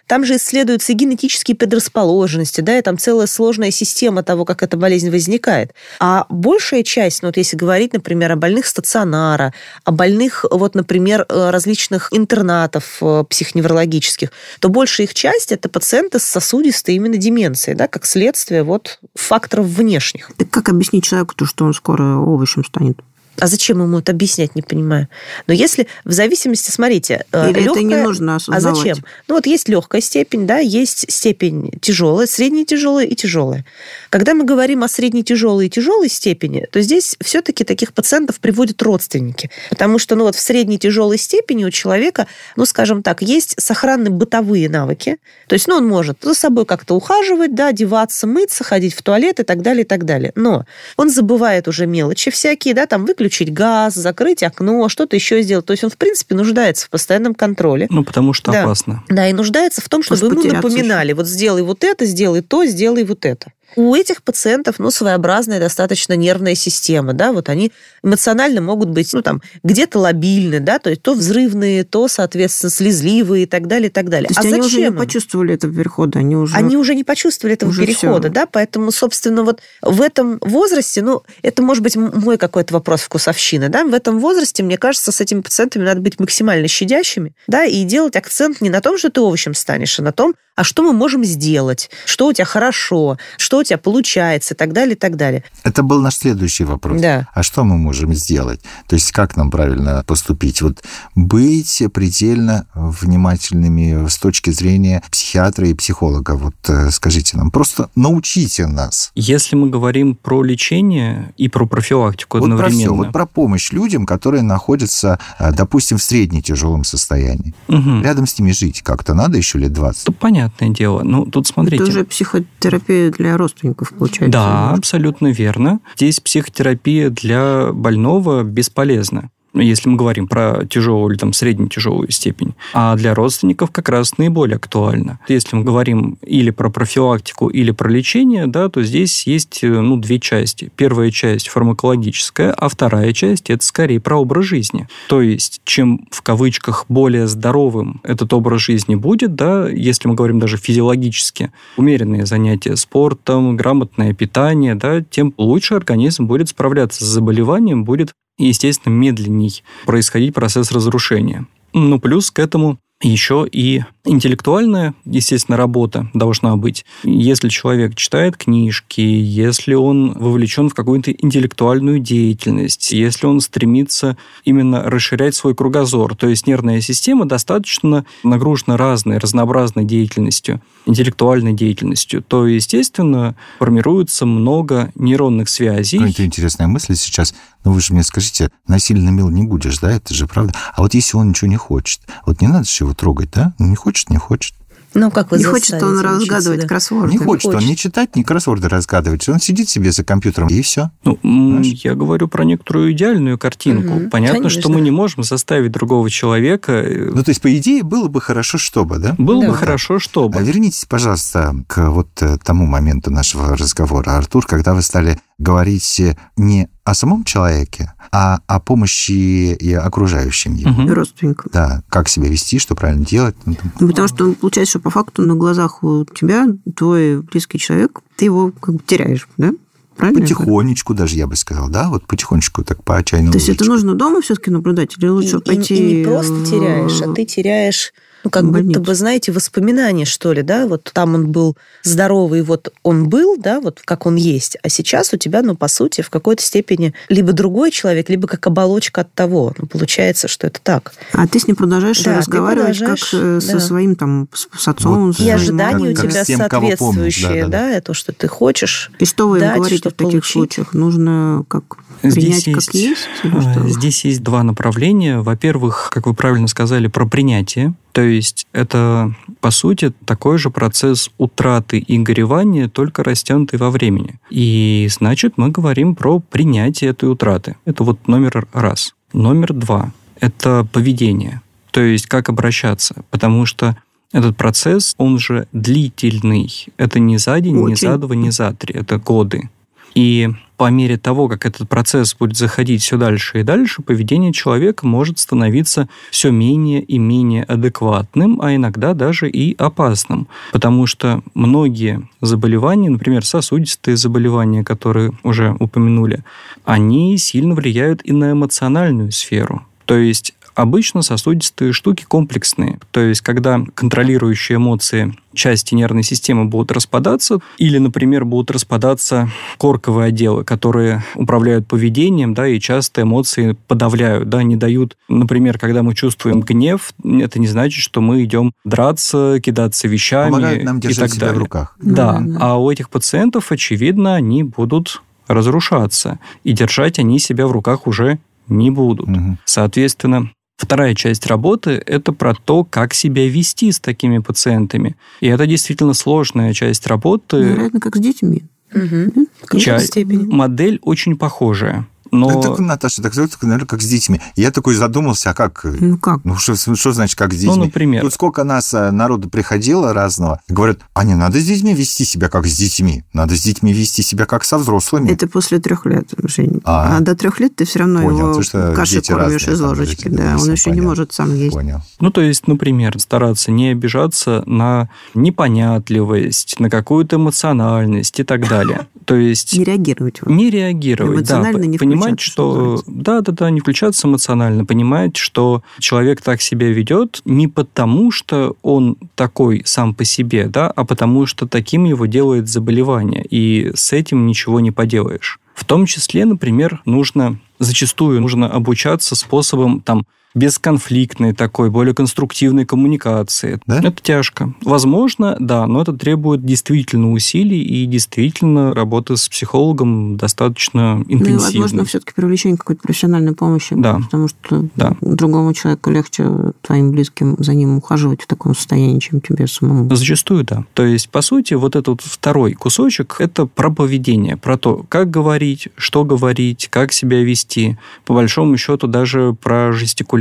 там 0.07 0.25
же 0.25 0.37
исследуются 0.37 0.93
генетические 0.93 1.57
предрасположенности, 1.57 2.61
да, 2.61 2.79
и 2.79 2.83
там 2.83 2.99
целая 2.99 3.27
сложная 3.27 3.71
система 3.71 4.23
того, 4.23 4.45
как 4.45 4.63
эта 4.63 4.77
болезнь 4.77 5.11
возникает. 5.11 5.73
А 5.99 6.27
большая 6.29 6.83
часть, 6.83 7.23
ну 7.23 7.29
вот 7.29 7.37
если 7.37 7.57
говорить, 7.57 7.93
например, 7.93 8.33
о 8.33 8.37
больных 8.37 8.67
стационара, 8.67 9.53
о 9.85 9.93
больных, 9.93 10.45
вот, 10.51 10.75
например, 10.75 11.27
э, 11.29 11.51
различных 11.51 12.09
интернатов 12.13 12.99
э, 13.01 13.25
психоневрологических, 13.29 14.31
то 14.61 14.69
большая 14.69 15.07
их 15.07 15.15
часть– 15.15 15.53
это 15.53 15.69
пациенты 15.69 16.19
с 16.19 16.25
сосудистой 16.25 16.95
именно 16.95 17.17
деменцией, 17.17 17.77
да, 17.77 17.89
как 17.89 18.07
следствие 18.07 18.63
вот 18.63 18.99
факторов 19.15 19.67
внешних. 19.67 20.31
Так 20.37 20.51
как 20.51 20.69
объяснить 20.69 21.05
человеку 21.05 21.35
то, 21.35 21.47
что 21.47 21.65
он 21.65 21.75
скоро 21.75 22.17
овощем 22.17 22.65
станет? 22.65 22.99
А 23.41 23.47
зачем 23.47 23.83
ему 23.83 23.99
это 23.99 24.13
объяснять, 24.13 24.55
не 24.55 24.63
понимаю. 24.63 25.09
Но 25.47 25.55
если 25.55 25.87
в 26.05 26.13
зависимости, 26.13 26.71
смотрите, 26.71 27.25
э, 27.33 27.51
Или 27.51 27.61
легкая, 27.61 27.83
это 27.83 27.83
не 27.83 27.97
нужно 27.97 28.37
осознавать? 28.37 28.65
А 28.65 28.75
зачем? 28.77 29.05
Ну 29.29 29.35
вот 29.35 29.47
есть 29.47 29.69
легкая 29.69 30.01
степень, 30.01 30.47
да, 30.47 30.59
есть 30.59 31.11
степень 31.11 31.71
тяжелая, 31.81 32.27
средне 32.27 32.65
тяжелая 32.65 33.07
и 33.07 33.15
тяжелая. 33.15 33.65
Когда 34.11 34.35
мы 34.35 34.45
говорим 34.45 34.85
о 34.85 34.89
средне 34.89 35.23
тяжелой 35.23 35.67
и 35.67 35.71
тяжелой 35.71 36.09
степени, 36.09 36.67
то 36.71 36.81
здесь 36.81 37.17
все-таки 37.21 37.65
таких 37.65 37.93
пациентов 37.93 38.41
приводят 38.41 38.83
родственники. 38.83 39.51
Потому 39.71 39.99
что, 39.99 40.17
ну 40.17 40.25
вот 40.25 40.37
в 40.37 40.41
средней 40.41 40.79
тяжелой 40.79 41.19
степени 41.19 41.65
у 41.65 41.71
человека, 41.71 42.27
ну 42.57 42.65
скажем 42.65 43.03
так, 43.03 43.23
есть 43.23 43.55
сохранные 43.59 44.11
бытовые 44.11 44.69
навыки. 44.69 45.17
То 45.47 45.55
есть, 45.55 45.67
ну 45.67 45.77
он 45.77 45.89
может 45.89 46.19
за 46.23 46.35
собой 46.35 46.67
как-то 46.67 46.95
ухаживать, 46.95 47.55
да, 47.55 47.69
одеваться, 47.69 48.27
мыться, 48.27 48.65
ходить 48.65 48.95
в 48.95 49.03
туалет 49.03 49.41
и 49.41 49.43
так 49.43 49.63
далее, 49.63 49.85
и 49.85 49.87
так 49.87 50.05
далее. 50.05 50.33
Но 50.35 50.67
он 50.97 51.11
забывает 51.11 51.69
уже 51.69 51.87
мелочи 51.87 52.31
всякие, 52.31 52.75
да, 52.75 52.87
там 52.87 53.07
выключить 53.07 53.30
выключить 53.31 53.53
газ, 53.53 53.95
закрыть 53.95 54.43
окно, 54.43 54.89
что-то 54.89 55.17
еще 55.17 55.41
сделать. 55.43 55.67
То 55.67 55.73
есть 55.73 55.85
он, 55.85 55.91
в 55.91 55.97
принципе, 55.97 56.35
нуждается 56.35 56.87
в 56.87 56.91
постоянном 56.91 57.35
контроле. 57.35 57.87
Ну, 57.91 58.03
потому 58.03 58.33
что 58.33 58.51
да. 58.51 58.65
опасно. 58.65 59.05
Да, 59.09 59.29
и 59.29 59.33
нуждается 59.33 59.81
в 59.81 59.89
том, 59.89 60.03
чтобы 60.03 60.27
ему 60.27 60.43
напоминали, 60.53 61.13
вот 61.13 61.27
сделай 61.27 61.63
вот 61.63 61.85
это, 61.85 62.05
сделай 62.07 62.43
то, 62.43 62.65
сделай 62.67 63.05
вот 63.05 63.25
это. 63.25 63.53
У 63.77 63.95
этих 63.95 64.23
пациентов, 64.23 64.79
ну, 64.79 64.91
своеобразная 64.91 65.61
достаточно 65.61 66.15
нервная 66.15 66.55
система, 66.55 67.13
да, 67.13 67.33
вот 67.33 67.49
они 67.49 67.73
эмоционально 68.03 68.61
могут 68.61 68.91
быть, 68.91 69.13
ну, 69.13 69.23
там, 69.23 69.43
где-то 69.63 69.99
лобильны, 69.99 70.61
да, 70.61 70.79
то 70.79 70.91
есть 70.91 71.03
то 71.03 71.15
взрывные, 71.15 71.85
то, 71.85 72.09
соответственно, 72.09 72.71
слезливые 72.71 73.45
и 73.45 73.47
так 73.47 73.67
далее, 73.67 73.89
и 73.89 73.93
так 73.93 74.09
далее. 74.09 74.29
То 74.29 74.33
есть 74.33 74.39
а 74.39 74.43
они 74.43 74.63
зачем 74.63 74.67
уже 74.67 74.81
не 74.81 74.93
почувствовали 74.93 75.55
этого 75.55 75.75
перехода, 75.75 76.19
они 76.19 76.37
уже... 76.37 76.57
Они 76.57 76.77
уже 76.77 76.95
не 76.95 77.05
почувствовали 77.05 77.55
этого 77.55 77.71
уже 77.71 77.87
перехода, 77.87 78.29
все. 78.29 78.35
да, 78.35 78.47
поэтому, 78.47 78.93
собственно, 78.93 79.45
вот 79.45 79.61
в 79.83 80.01
этом 80.01 80.39
возрасте, 80.41 81.03
ну, 81.03 81.23
это 81.43 81.63
может 81.63 81.83
быть 81.83 81.97
мой 81.97 82.39
какой-то 82.39 82.75
вопрос 82.75 83.03
вкусовщины, 83.03 83.69
да, 83.69 83.85
в 83.85 83.95
этом 83.95 84.19
возрасте, 84.21 84.63
мне 84.63 84.79
кажется, 84.79 85.13
с 85.13 85.21
этими 85.21 85.41
пациентами 85.41 85.85
надо 85.85 86.01
быть 86.01 86.19
максимально 86.19 86.69
щадящими, 86.69 87.33
да, 87.47 87.65
и 87.65 87.85
делать 87.85 88.17
акцент 88.17 88.61
не 88.61 88.71
на 88.71 88.81
том, 88.81 88.99
что 88.99 89.11
ты 89.11 89.21
овощем 89.21 89.55
станешь, 89.55 89.99
а 89.99 90.03
на 90.03 90.13
том, 90.13 90.35
а 90.61 90.65
что 90.65 90.83
мы 90.83 90.93
можем 90.93 91.25
сделать, 91.25 91.89
что 92.05 92.27
у 92.27 92.35
тебя 92.35 92.45
хорошо, 92.45 93.17
что 93.39 93.61
у 93.61 93.65
тебя 93.65 93.79
получается 93.79 94.53
и 94.53 94.57
так 94.59 94.75
далее, 94.75 94.95
и 94.95 94.99
так 94.99 95.17
далее. 95.17 95.43
Это 95.63 95.83
был 95.83 96.03
наш 96.03 96.17
следующий 96.17 96.65
вопрос. 96.65 97.01
Да. 97.01 97.27
А 97.33 97.43
что 97.43 97.65
мы 97.65 97.79
можем 97.79 98.13
сделать? 98.13 98.61
То 98.87 98.93
есть 98.93 99.11
как 99.11 99.39
нам 99.39 99.51
правильно 99.51 100.05
поступить? 100.07 100.61
Вот 100.61 100.85
быть 101.15 101.83
предельно 101.95 102.67
внимательными 102.75 104.07
с 104.07 104.19
точки 104.19 104.51
зрения 104.51 105.03
психиатра 105.11 105.67
и 105.67 105.73
психолога. 105.73 106.33
Вот 106.33 106.57
э, 106.69 106.91
скажите 106.91 107.39
нам, 107.39 107.51
просто 107.51 107.89
научите 107.97 108.67
нас. 108.67 109.13
Если 109.15 109.57
мы 109.57 109.71
говорим 109.71 110.15
про 110.15 110.43
лечение 110.43 111.33
и 111.39 111.49
про 111.49 111.65
профилактику 111.65 112.37
вот 112.37 112.45
одновременно. 112.45 112.85
Про 112.85 112.93
все, 112.93 112.95
вот 112.95 113.13
про 113.13 113.25
помощь 113.25 113.73
людям, 113.73 114.05
которые 114.05 114.43
находятся, 114.43 115.19
э, 115.39 115.53
допустим, 115.53 115.97
в 115.97 116.03
средне 116.03 116.43
тяжелом 116.43 116.85
состоянии. 116.85 117.55
Угу. 117.69 118.03
Рядом 118.03 118.27
с 118.27 118.39
ними 118.39 118.53
жить 118.53 118.83
как-то 118.83 119.15
надо 119.15 119.39
еще 119.39 119.59
лет 119.59 119.73
20? 119.73 120.11
Да, 120.50 120.50
понятное 120.51 120.77
дело. 120.77 121.03
Ну, 121.03 121.25
тут 121.27 121.47
смотрите. 121.47 121.83
Это 121.83 121.93
уже 121.93 122.05
психотерапия 122.05 123.11
для 123.11 123.37
родственников, 123.37 123.91
получается. 123.91 124.31
Да, 124.33 124.71
абсолютно 124.71 125.29
верно. 125.29 125.81
Здесь 125.97 126.21
психотерапия 126.21 127.11
для 127.11 127.73
больного 127.73 128.43
бесполезна 128.43 129.31
если 129.55 129.89
мы 129.89 129.97
говорим 129.97 130.29
про 130.29 130.65
тяжелую 130.67 131.13
или 131.13 131.19
там 131.19 131.33
средне-тяжелую 131.33 132.11
степень. 132.11 132.55
А 132.73 132.97
для 132.97 133.15
родственников 133.15 133.71
как 133.71 133.89
раз 133.89 134.19
наиболее 134.19 134.57
актуально. 134.57 135.19
Если 135.29 135.57
мы 135.57 135.65
говорим 135.65 136.19
или 136.23 136.51
про 136.51 136.71
профилактику, 136.71 137.49
или 137.49 137.71
про 137.71 137.89
лечение, 137.91 138.47
да, 138.47 138.69
то 138.69 138.83
здесь 138.83 139.27
есть 139.27 139.61
ну, 139.63 139.97
две 139.97 140.21
части. 140.21 140.71
Первая 140.77 141.11
часть 141.11 141.49
фармакологическая, 141.49 142.53
а 142.53 142.69
вторая 142.69 143.13
часть 143.13 143.51
это 143.51 143.65
скорее 143.65 144.01
про 144.01 144.19
образ 144.19 144.45
жизни. 144.47 144.89
То 145.09 145.21
есть, 145.21 145.61
чем 145.65 146.07
в 146.11 146.23
кавычках 146.23 146.87
более 146.89 147.27
здоровым 147.27 148.01
этот 148.05 148.33
образ 148.33 148.61
жизни 148.63 148.95
будет, 148.95 149.35
да, 149.35 149.69
если 149.69 150.09
мы 150.09 150.15
говорим 150.15 150.39
даже 150.39 150.57
физиологически, 150.57 151.53
умеренные 151.77 152.27
занятия 152.27 152.77
спортом, 152.77 153.57
грамотное 153.57 154.13
питание, 154.15 154.75
да, 154.75 155.03
тем 155.03 155.35
лучше 155.37 155.75
организм 155.75 156.27
будет 156.27 156.49
справляться 156.49 157.05
с 157.05 157.09
заболеванием, 157.09 157.85
будет 157.85 158.13
и, 158.41 158.47
естественно, 158.47 158.93
медленней 158.93 159.63
происходить 159.85 160.35
процесс 160.35 160.73
разрушения. 160.73 161.47
Ну, 161.75 162.01
плюс 162.01 162.31
к 162.31 162.39
этому 162.39 162.79
еще 163.03 163.47
и 163.51 163.83
интеллектуальная, 164.05 164.95
естественно, 165.07 165.57
работа 165.57 166.11
должна 166.13 166.57
быть. 166.57 166.85
Если 167.03 167.49
человек 167.49 167.95
читает 167.95 168.37
книжки, 168.37 169.01
если 169.01 169.75
он 169.75 170.13
вовлечен 170.13 170.69
в 170.69 170.75
какую-то 170.75 171.11
интеллектуальную 171.13 171.99
деятельность, 171.99 172.93
если 172.93 173.27
он 173.27 173.41
стремится 173.41 174.19
именно 174.45 174.83
расширять 174.83 175.35
свой 175.35 175.55
кругозор, 175.55 176.15
то 176.15 176.29
есть 176.29 176.47
нервная 176.47 176.81
система 176.83 177.25
достаточно 177.25 178.05
нагружена 178.23 178.77
разной, 178.77 179.17
разнообразной 179.19 179.85
деятельностью, 179.85 180.61
интеллектуальной 180.87 181.53
деятельностью, 181.53 182.23
то, 182.23 182.47
естественно, 182.47 183.37
формируется 183.59 184.27
много 184.27 184.93
нейронных 184.95 185.49
связей. 185.49 185.99
Какая-то 185.99 186.25
интересная 186.25 186.67
мысль 186.67 186.95
сейчас. 186.97 187.35
Ну, 187.65 187.73
вы 187.73 187.81
же 187.81 187.93
мне 187.93 188.03
скажите, 188.03 188.51
насильно 188.67 189.11
мил 189.11 189.29
не 189.31 189.43
будешь, 189.43 189.79
да? 189.79 189.91
Это 189.93 190.15
же 190.15 190.27
правда. 190.27 190.55
А 190.75 190.83
вот 190.83 190.95
если 190.95 191.17
он 191.17 191.31
ничего 191.31 191.49
не 191.49 191.57
хочет, 191.57 192.01
вот 192.27 192.41
не 192.41 192.49
надо 192.49 192.65
же 192.65 192.85
его 192.85 192.95
трогать, 192.95 193.31
да? 193.31 193.55
Ну, 193.59 193.67
не 193.67 193.77
хочет, 193.77 194.11
не 194.11 194.19
хочет. 194.19 194.55
Ну, 194.95 195.11
как 195.11 195.31
вы 195.31 195.39
Не 195.39 195.45
хочет 195.45 195.83
он 195.83 196.01
разгадывать 196.01 196.61
да? 196.63 196.67
кроссворды. 196.67 197.13
Не 197.13 197.19
хочет, 197.19 197.55
он 197.55 197.65
не 197.65 197.77
читать, 197.77 198.17
не 198.17 198.25
кроссворды 198.25 198.69
разгадывать. 198.69 199.29
Он 199.29 199.39
сидит 199.41 199.69
себе 199.69 199.93
за 199.93 200.05
компьютером, 200.05 200.49
и 200.49 200.61
все. 200.63 200.91
Ну, 201.05 201.19
м, 201.23 201.63
я 201.63 201.95
говорю 201.95 202.29
про 202.29 202.45
некоторую 202.45 202.93
идеальную 202.93 203.39
картинку. 203.39 203.95
Мгм, 203.95 204.11
Понятно, 204.11 204.39
конечно. 204.39 204.61
что 204.61 204.71
мы 204.71 204.81
не 204.81 204.91
можем 204.91 205.23
заставить 205.23 205.73
другого 205.73 206.11
человека. 206.11 206.73
э, 206.73 207.11
Ну, 207.15 207.23
то 207.23 207.31
есть, 207.31 207.41
по 207.41 207.57
идее, 207.57 207.83
было 207.83 208.09
бы 208.09 208.21
хорошо, 208.21 208.59
чтобы, 208.59 208.99
да? 208.99 209.15
Было 209.19 209.43
Да. 209.43 209.49
бы 209.51 209.55
хорошо, 209.55 209.97
А 209.97 210.01
чтобы. 210.01 210.43
вернитесь, 210.43 210.85
пожалуйста, 210.87 211.55
к 211.69 211.91
вот 211.91 212.09
э, 212.23 212.37
тому 212.43 212.67
моменту 212.67 213.11
нашего 213.11 213.57
разговора, 213.57 214.17
Артур, 214.17 214.47
когда 214.47 214.75
вы 214.75 214.83
стали 214.83 215.19
говорить 215.41 216.01
не 216.37 216.69
о 216.85 216.95
самом 216.95 217.25
человеке, 217.25 217.93
а 218.13 218.41
о 218.47 218.61
помощи 218.61 219.53
и 219.55 219.73
окружающим 219.73 220.55
ему. 220.55 220.83
Мгм. 220.83 220.93
родственникам. 220.93 221.51
Да, 221.53 221.83
как 221.89 222.09
себя 222.09 222.29
вести, 222.29 222.59
что 222.59 222.75
правильно 222.75 223.05
делать. 223.05 223.37
ну, 223.47 223.55
там. 223.55 223.73
Ну, 223.81 223.89
Потому 223.89 224.09
что 224.09 224.33
получается, 224.35 224.73
что 224.73 224.81
по 224.81 224.91
факту 224.91 225.23
на 225.23 225.35
глазах 225.35 225.83
у 225.83 226.05
тебя 226.05 226.47
твой 226.77 227.23
близкий 227.23 227.59
человек, 227.59 228.01
ты 228.17 228.27
его 228.27 228.53
как 228.61 228.75
бы 228.77 228.83
теряешь, 228.85 229.29
да? 229.37 229.53
Правильно? 229.97 230.21
Потихонечку 230.23 230.95
даже, 230.95 231.17
я 231.17 231.27
бы 231.27 231.37
сказал, 231.37 231.69
да, 231.69 231.89
вот 231.91 232.07
потихонечку, 232.07 232.65
так 232.65 232.83
по 232.85 232.97
отчаянному 232.97 233.33
То 233.33 233.39
есть 233.39 233.51
это 233.51 233.65
нужно 233.67 233.95
дома 233.95 234.23
все-таки 234.23 234.51
наблюдать, 234.51 234.97
или 234.97 235.09
лучше 235.09 235.37
и, 235.37 235.39
и- 235.41 235.43
пойти... 235.43 235.75
и 235.75 235.97
не 235.99 236.05
просто 236.05 236.45
теряешь, 236.47 237.03
а 237.03 237.13
ты 237.13 237.25
теряешь, 237.27 237.93
ну, 238.25 238.31
как 238.31 238.43
в 238.43 238.47
будто 238.47 238.59
больницу. 238.59 238.81
бы, 238.81 238.95
знаете, 238.95 239.33
воспоминания, 239.33 240.05
что 240.05 240.33
ли, 240.33 240.43
да, 240.43 240.67
вот 240.67 240.91
там 240.93 241.15
он 241.15 241.33
был 241.33 241.57
здоровый, 241.83 242.43
вот 242.43 242.73
он 242.83 243.09
был, 243.09 243.37
да, 243.39 243.61
вот 243.61 243.81
как 243.85 244.07
он 244.07 244.17
есть, 244.17 244.57
а 244.63 244.69
сейчас 244.69 245.13
у 245.13 245.17
тебя, 245.17 245.43
ну, 245.43 245.55
по 245.57 245.69
сути, 245.69 246.01
в 246.03 246.11
какой-то 246.11 246.43
степени 246.43 246.95
либо 247.09 247.33
другой 247.33 247.71
человек, 247.71 248.09
либо 248.11 248.29
как 248.29 248.47
оболочка 248.47 249.03
от 249.03 249.13
того. 249.15 249.55
Ну, 249.59 249.67
получается, 249.67 250.29
что 250.29 250.47
это 250.47 250.61
так. 250.63 250.93
А 251.13 251.27
ты 251.27 251.39
с 251.41 251.47
ним 251.47 251.57
продолжаешь 251.57 252.03
Да, 252.03 252.19
разговаривать 252.19 252.79
продолжаем, 252.79 252.97
как 252.97 253.09
э, 253.21 253.41
со 253.41 253.53
да. 253.55 253.61
своим 253.61 253.97
там 253.97 254.29
с, 254.33 254.49
с 254.59 254.69
отцом, 254.69 255.07
Вот, 255.09 255.17
с 255.17 255.21
И 255.21 255.27
Да, 255.27 255.35
ожидания 255.35 255.91
у 255.91 255.95
как- 255.95 256.03
как 256.05 256.11
тебя 256.13 256.25
с 256.25 256.27
тем, 256.27 256.39
кого 256.41 256.51
помнишь, 256.51 256.79
соответствующие, 256.79 257.45
да-да-да. 257.47 257.75
да, 257.75 257.81
то, 257.81 257.95
что 257.95 258.13
ты 258.13 258.29
хочешь. 258.29 258.91
И 258.99 259.05
что 259.07 259.29
вы 259.29 259.37
им 259.39 259.41
дать, 259.41 259.57
говорите 259.57 259.89
в 259.89 259.93
таких 259.93 259.97
получить. 260.13 260.33
случаях? 260.33 260.75
Нужно 260.75 261.45
как 261.49 261.65
принять 262.01 262.47
есть, 262.47 262.67
как 262.67 262.75
есть? 262.75 263.09
что? 263.19 263.69
Здесь 263.69 264.05
есть 264.05 264.23
два 264.23 264.43
направления. 264.43 265.21
Во-первых, 265.21 265.91
как 265.93 266.07
вы 266.07 266.15
правильно 266.15 266.49
сказали, 266.49 266.89
про 266.89 267.07
принятие. 267.07 267.75
То 267.93 268.03
есть 268.03 268.47
это, 268.53 269.15
по 269.41 269.51
сути, 269.51 269.93
такой 270.05 270.39
же 270.39 270.51
процесс 270.51 271.11
утраты 271.19 271.79
и 271.79 271.99
горевания, 271.99 272.69
только 272.69 273.03
растянутый 273.03 273.59
во 273.59 273.71
времени. 273.71 274.21
И 274.31 274.89
значит, 274.91 275.35
мы 275.37 275.51
говорим 275.51 275.95
про 275.95 276.21
принятие 276.21 276.91
этой 276.91 277.11
утраты. 277.11 277.57
Это 277.65 277.85
вот 277.85 278.09
номер 278.09 278.47
раз. 278.53 278.95
Номер 279.13 279.53
два– 279.53 279.93
это 280.21 280.67
поведение. 280.73 281.43
То 281.71 281.81
есть 281.81 282.07
как 282.07 282.29
обращаться. 282.29 283.05
Потому 283.11 283.47
что 283.47 283.77
этот 284.13 284.37
процесс, 284.37 284.95
он 284.99 285.19
же 285.19 285.47
длительный. 285.53 286.67
Это 286.77 286.99
не 286.99 287.19
за 287.19 287.41
день, 287.41 287.55
не 287.55 287.73
Очень. 287.73 287.89
за 287.89 287.99
два, 287.99 288.17
не 288.17 288.31
за 288.31 288.53
три. 288.53 288.75
Это 288.75 288.99
годы. 288.99 289.51
И 289.95 290.29
по 290.61 290.69
мере 290.69 290.99
того, 290.99 291.27
как 291.27 291.47
этот 291.47 291.71
процесс 291.71 292.15
будет 292.15 292.37
заходить 292.37 292.83
все 292.83 292.99
дальше 292.99 293.41
и 293.41 293.43
дальше, 293.43 293.81
поведение 293.81 294.31
человека 294.31 294.87
может 294.87 295.19
становиться 295.19 295.89
все 296.11 296.31
менее 296.31 296.83
и 296.83 296.99
менее 296.99 297.45
адекватным, 297.45 298.43
а 298.43 298.55
иногда 298.55 298.93
даже 298.93 299.31
и 299.31 299.57
опасным. 299.57 300.29
Потому 300.53 300.85
что 300.85 301.23
многие 301.33 302.07
заболевания, 302.21 302.91
например, 302.91 303.25
сосудистые 303.25 303.97
заболевания, 303.97 304.63
которые 304.63 305.13
уже 305.23 305.57
упомянули, 305.59 306.25
они 306.67 307.17
сильно 307.17 307.55
влияют 307.55 308.03
и 308.05 308.13
на 308.13 308.33
эмоциональную 308.33 309.13
сферу. 309.13 309.63
То 309.87 309.97
есть 309.97 310.35
Обычно 310.61 311.01
сосудистые 311.01 311.73
штуки 311.73 312.05
комплексные. 312.07 312.79
То 312.91 313.01
есть, 313.01 313.23
когда 313.23 313.65
контролирующие 313.73 314.57
эмоции 314.57 315.15
части 315.33 315.75
нервной 315.75 316.03
системы 316.03 316.45
будут 316.45 316.71
распадаться, 316.71 317.39
или, 317.57 317.79
например, 317.79 318.27
будут 318.27 318.51
распадаться 318.51 319.31
корковые 319.57 320.09
отделы, 320.09 320.45
которые 320.45 321.03
управляют 321.15 321.67
поведением, 321.67 322.35
да, 322.35 322.47
и 322.47 322.61
часто 322.61 323.01
эмоции 323.03 323.57
подавляют, 323.69 324.29
да, 324.29 324.43
не 324.43 324.57
дают, 324.57 324.99
например, 325.09 325.59
когда 325.59 325.83
мы 325.83 325.95
чувствуем 325.95 326.43
гнев, 326.43 326.93
это 327.03 327.39
не 327.39 327.47
значит, 327.47 327.83
что 327.83 328.03
мы 328.03 328.23
идем 328.25 328.53
драться, 328.63 329.41
кидаться 329.43 329.89
вещами 329.89 330.33
Помогают 330.33 330.65
нам 330.65 330.77
и 330.77 330.83
держать 330.83 330.99
так 330.99 331.11
себя 331.11 331.21
далее. 331.29 331.37
в 331.37 331.39
руках. 331.39 331.75
Да, 331.81 332.23
а 332.39 332.61
у 332.61 332.71
этих 332.71 332.91
пациентов, 332.91 333.51
очевидно, 333.51 334.15
они 334.15 334.43
будут 334.43 335.01
разрушаться, 335.27 336.19
и 336.45 336.53
держать 336.53 336.99
они 336.99 337.19
себя 337.19 337.47
в 337.47 337.53
руках 337.53 337.87
уже 337.87 338.19
не 338.47 338.71
будут. 338.71 339.07
Мгм. 339.07 339.39
Соответственно, 339.47 340.29
Вторая 340.61 340.95
часть 340.95 341.27
работы– 341.27 341.83
это 341.87 342.13
про 342.13 342.35
то, 342.35 342.65
как 342.65 342.93
себя 342.93 343.27
вести 343.27 343.73
с 343.73 343.81
такими 343.81 344.19
пациентами. 344.19 344.95
И 345.21 345.27
это 345.27 345.47
действительно 345.47 345.95
сложная 345.95 346.53
часть 346.53 346.87
работы. 346.87 347.39
Вероятно, 347.39 347.81
как 347.81 347.97
с 347.97 347.99
детьми. 347.99 348.43
В 348.71 349.11
какой-то 349.41 349.59
Чай. 349.65 349.81
степени. 349.81 350.27
Модель 350.27 350.79
очень 350.83 351.17
похожая. 351.17 351.87
Но 352.13 352.31
Это, 352.31 352.61
Наташа, 352.63 353.03
так 353.03 353.15
зовут, 353.15 353.33
наверное, 353.43 353.67
как 353.67 353.83
с 353.83 353.87
детьми. 353.87 354.21
Я 354.37 354.51
такой 354.51 354.75
задумался, 354.75 355.31
а 355.31 355.35
как... 355.35 355.65
Ну 355.65 355.97
как? 355.99 356.21
Ну, 356.25 356.37
что, 356.37 356.55
что 356.57 356.93
значит, 356.93 357.19
как 357.19 357.33
с 357.33 357.37
детьми? 357.37 357.57
Ну, 357.57 357.65
например. 357.65 358.03
Тут 358.03 358.13
сколько 358.15 358.45
нас 358.45 358.75
э, 358.75 358.91
народу 358.91 359.29
приходило 359.29 359.93
разного, 359.93 360.41
говорят, 360.49 360.81
а 360.95 361.05
не 361.05 361.15
надо 361.15 361.39
с 361.41 361.45
детьми 361.45 361.75
вести 361.75 362.05
себя, 362.05 362.29
как 362.29 362.47
с 362.47 362.57
детьми. 362.57 363.05
Надо 363.13 363.37
с 363.37 363.41
детьми 363.43 363.73
вести 363.73 364.03
себя, 364.03 364.27
как 364.27 364.45
со 364.45 364.59
взрослыми. 364.59 365.11
Это 365.11 365.27
после 365.29 365.59
трех 365.59 365.87
лет, 365.87 366.09
Жень. 366.25 366.61
А. 366.65 366.97
А, 366.99 367.01
до 367.01 367.15
трех 367.15 367.41
лет 367.41 367.55
ты 367.57 367.65
все 367.65 367.81
равно 367.81 368.03
Понял, 368.03 368.31
его 368.31 368.43
что 368.43 368.73
кашей 368.75 368.97
дети 368.97 369.13
кормишь 369.13 369.47
разные, 369.47 369.55
из 369.55 369.59
там, 369.61 369.69
ложечки. 369.69 370.05
родители, 370.05 370.17
Да, 370.23 370.33
он 370.33 370.39
всё 370.39 370.53
еще 370.53 370.71
не 370.71 370.77
понятно. 370.77 370.89
может 370.89 371.13
сам 371.13 371.35
есть. 371.35 371.53
Понял. 371.53 371.81
Ну, 372.01 372.11
то 372.11 372.21
есть, 372.21 372.47
например, 372.49 372.99
стараться 372.99 373.51
не 373.51 373.69
обижаться 373.69 374.43
на 374.47 374.89
непонятливость, 375.15 376.59
на 376.61 376.71
какую-то 376.71 377.17
эмоциональность 377.17 378.19
и 378.21 378.25
так 378.25 378.49
далее. 378.49 378.87
То 379.05 379.17
есть 379.17 379.57
Не 379.57 379.65
реагировать. 379.65 380.21
не 380.27 380.51
реагировать, 380.51 381.27
да, 381.29 381.37
Эмоционально 381.37 381.65
не 381.65 381.79
понимать, 382.01 382.21
что 382.21 382.47
называется. 382.49 382.85
да, 382.89 383.21
да, 383.21 383.33
да, 383.33 383.51
не 383.51 383.61
включаться 383.61 384.09
эмоционально, 384.09 384.65
понимать, 384.65 385.17
что 385.17 385.63
человек 385.79 386.23
так 386.23 386.43
себя 386.43 386.69
ведет 386.69 387.21
не 387.25 387.49
потому, 387.49 388.11
что 388.11 388.57
он 388.63 388.97
такой 389.15 389.63
сам 389.65 389.95
по 389.95 390.05
себе, 390.05 390.47
да, 390.47 390.71
а 390.71 390.85
потому 390.85 391.27
что 391.27 391.47
таким 391.47 391.85
его 391.85 392.07
делает 392.07 392.49
заболевание, 392.49 393.25
и 393.25 393.73
с 393.75 393.93
этим 393.93 394.27
ничего 394.27 394.61
не 394.61 394.71
поделаешь. 394.71 395.39
В 395.55 395.65
том 395.65 395.87
числе, 395.87 396.25
например, 396.25 396.81
нужно 396.85 397.39
зачастую 397.59 398.21
нужно 398.21 398.49
обучаться 398.49 399.15
способом 399.15 399.81
там 399.81 400.05
бесконфликтной 400.35 401.33
такой, 401.33 401.71
более 401.71 401.95
конструктивной 401.95 402.65
коммуникации. 402.65 403.59
Да? 403.67 403.81
Это 403.81 404.03
тяжко. 404.03 404.55
Возможно, 404.63 405.37
да, 405.41 405.67
но 405.67 405.83
это 405.83 405.93
требует 405.93 406.45
действительно 406.45 407.13
усилий 407.13 407.61
и 407.63 407.87
действительно 407.87 408.73
работы 408.75 409.17
с 409.17 409.29
психологом 409.29 410.17
достаточно 410.17 410.97
Ну 410.97 411.03
и, 411.03 411.15
интенсивной. 411.15 411.41
возможно, 411.63 411.85
все-таки 411.85 412.13
привлечение 412.15 412.57
какой-то 412.59 412.83
профессиональной 412.83 413.35
помощи. 413.35 413.75
Да. 413.77 413.95
Потому 413.97 414.29
что 414.29 414.67
Да. 414.77 414.97
другому 415.01 415.53
человеку 415.53 415.91
легче 415.91 416.29
твоим 416.63 416.93
близким 416.93 417.37
за 417.39 417.55
ним 417.55 417.77
ухаживать 417.79 418.23
в 418.23 418.27
таком 418.27 418.55
состоянии, 418.55 419.01
чем 419.01 419.21
тебе 419.21 419.47
самому. 419.47 419.93
Зачастую, 419.95 420.45
да. 420.45 420.65
То 420.75 420.85
есть, 420.85 421.09
по 421.11 421.23
сути, 421.23 421.55
вот 421.55 421.75
этот 421.75 422.03
второй 422.03 422.53
кусочек– 422.53 423.17
это 423.19 423.47
про 423.47 423.71
поведение, 423.71 424.37
про 424.37 424.57
то, 424.57 424.85
как 424.89 425.11
говорить, 425.11 425.69
что 425.77 426.05
говорить, 426.05 426.69
как 426.71 426.93
себя 426.93 427.23
вести. 427.23 427.79
По 428.05 428.15
большому 428.15 428.57
счету, 428.57 428.87
даже 428.87 429.35
про 429.41 429.73
жестикуляцию 429.73 430.20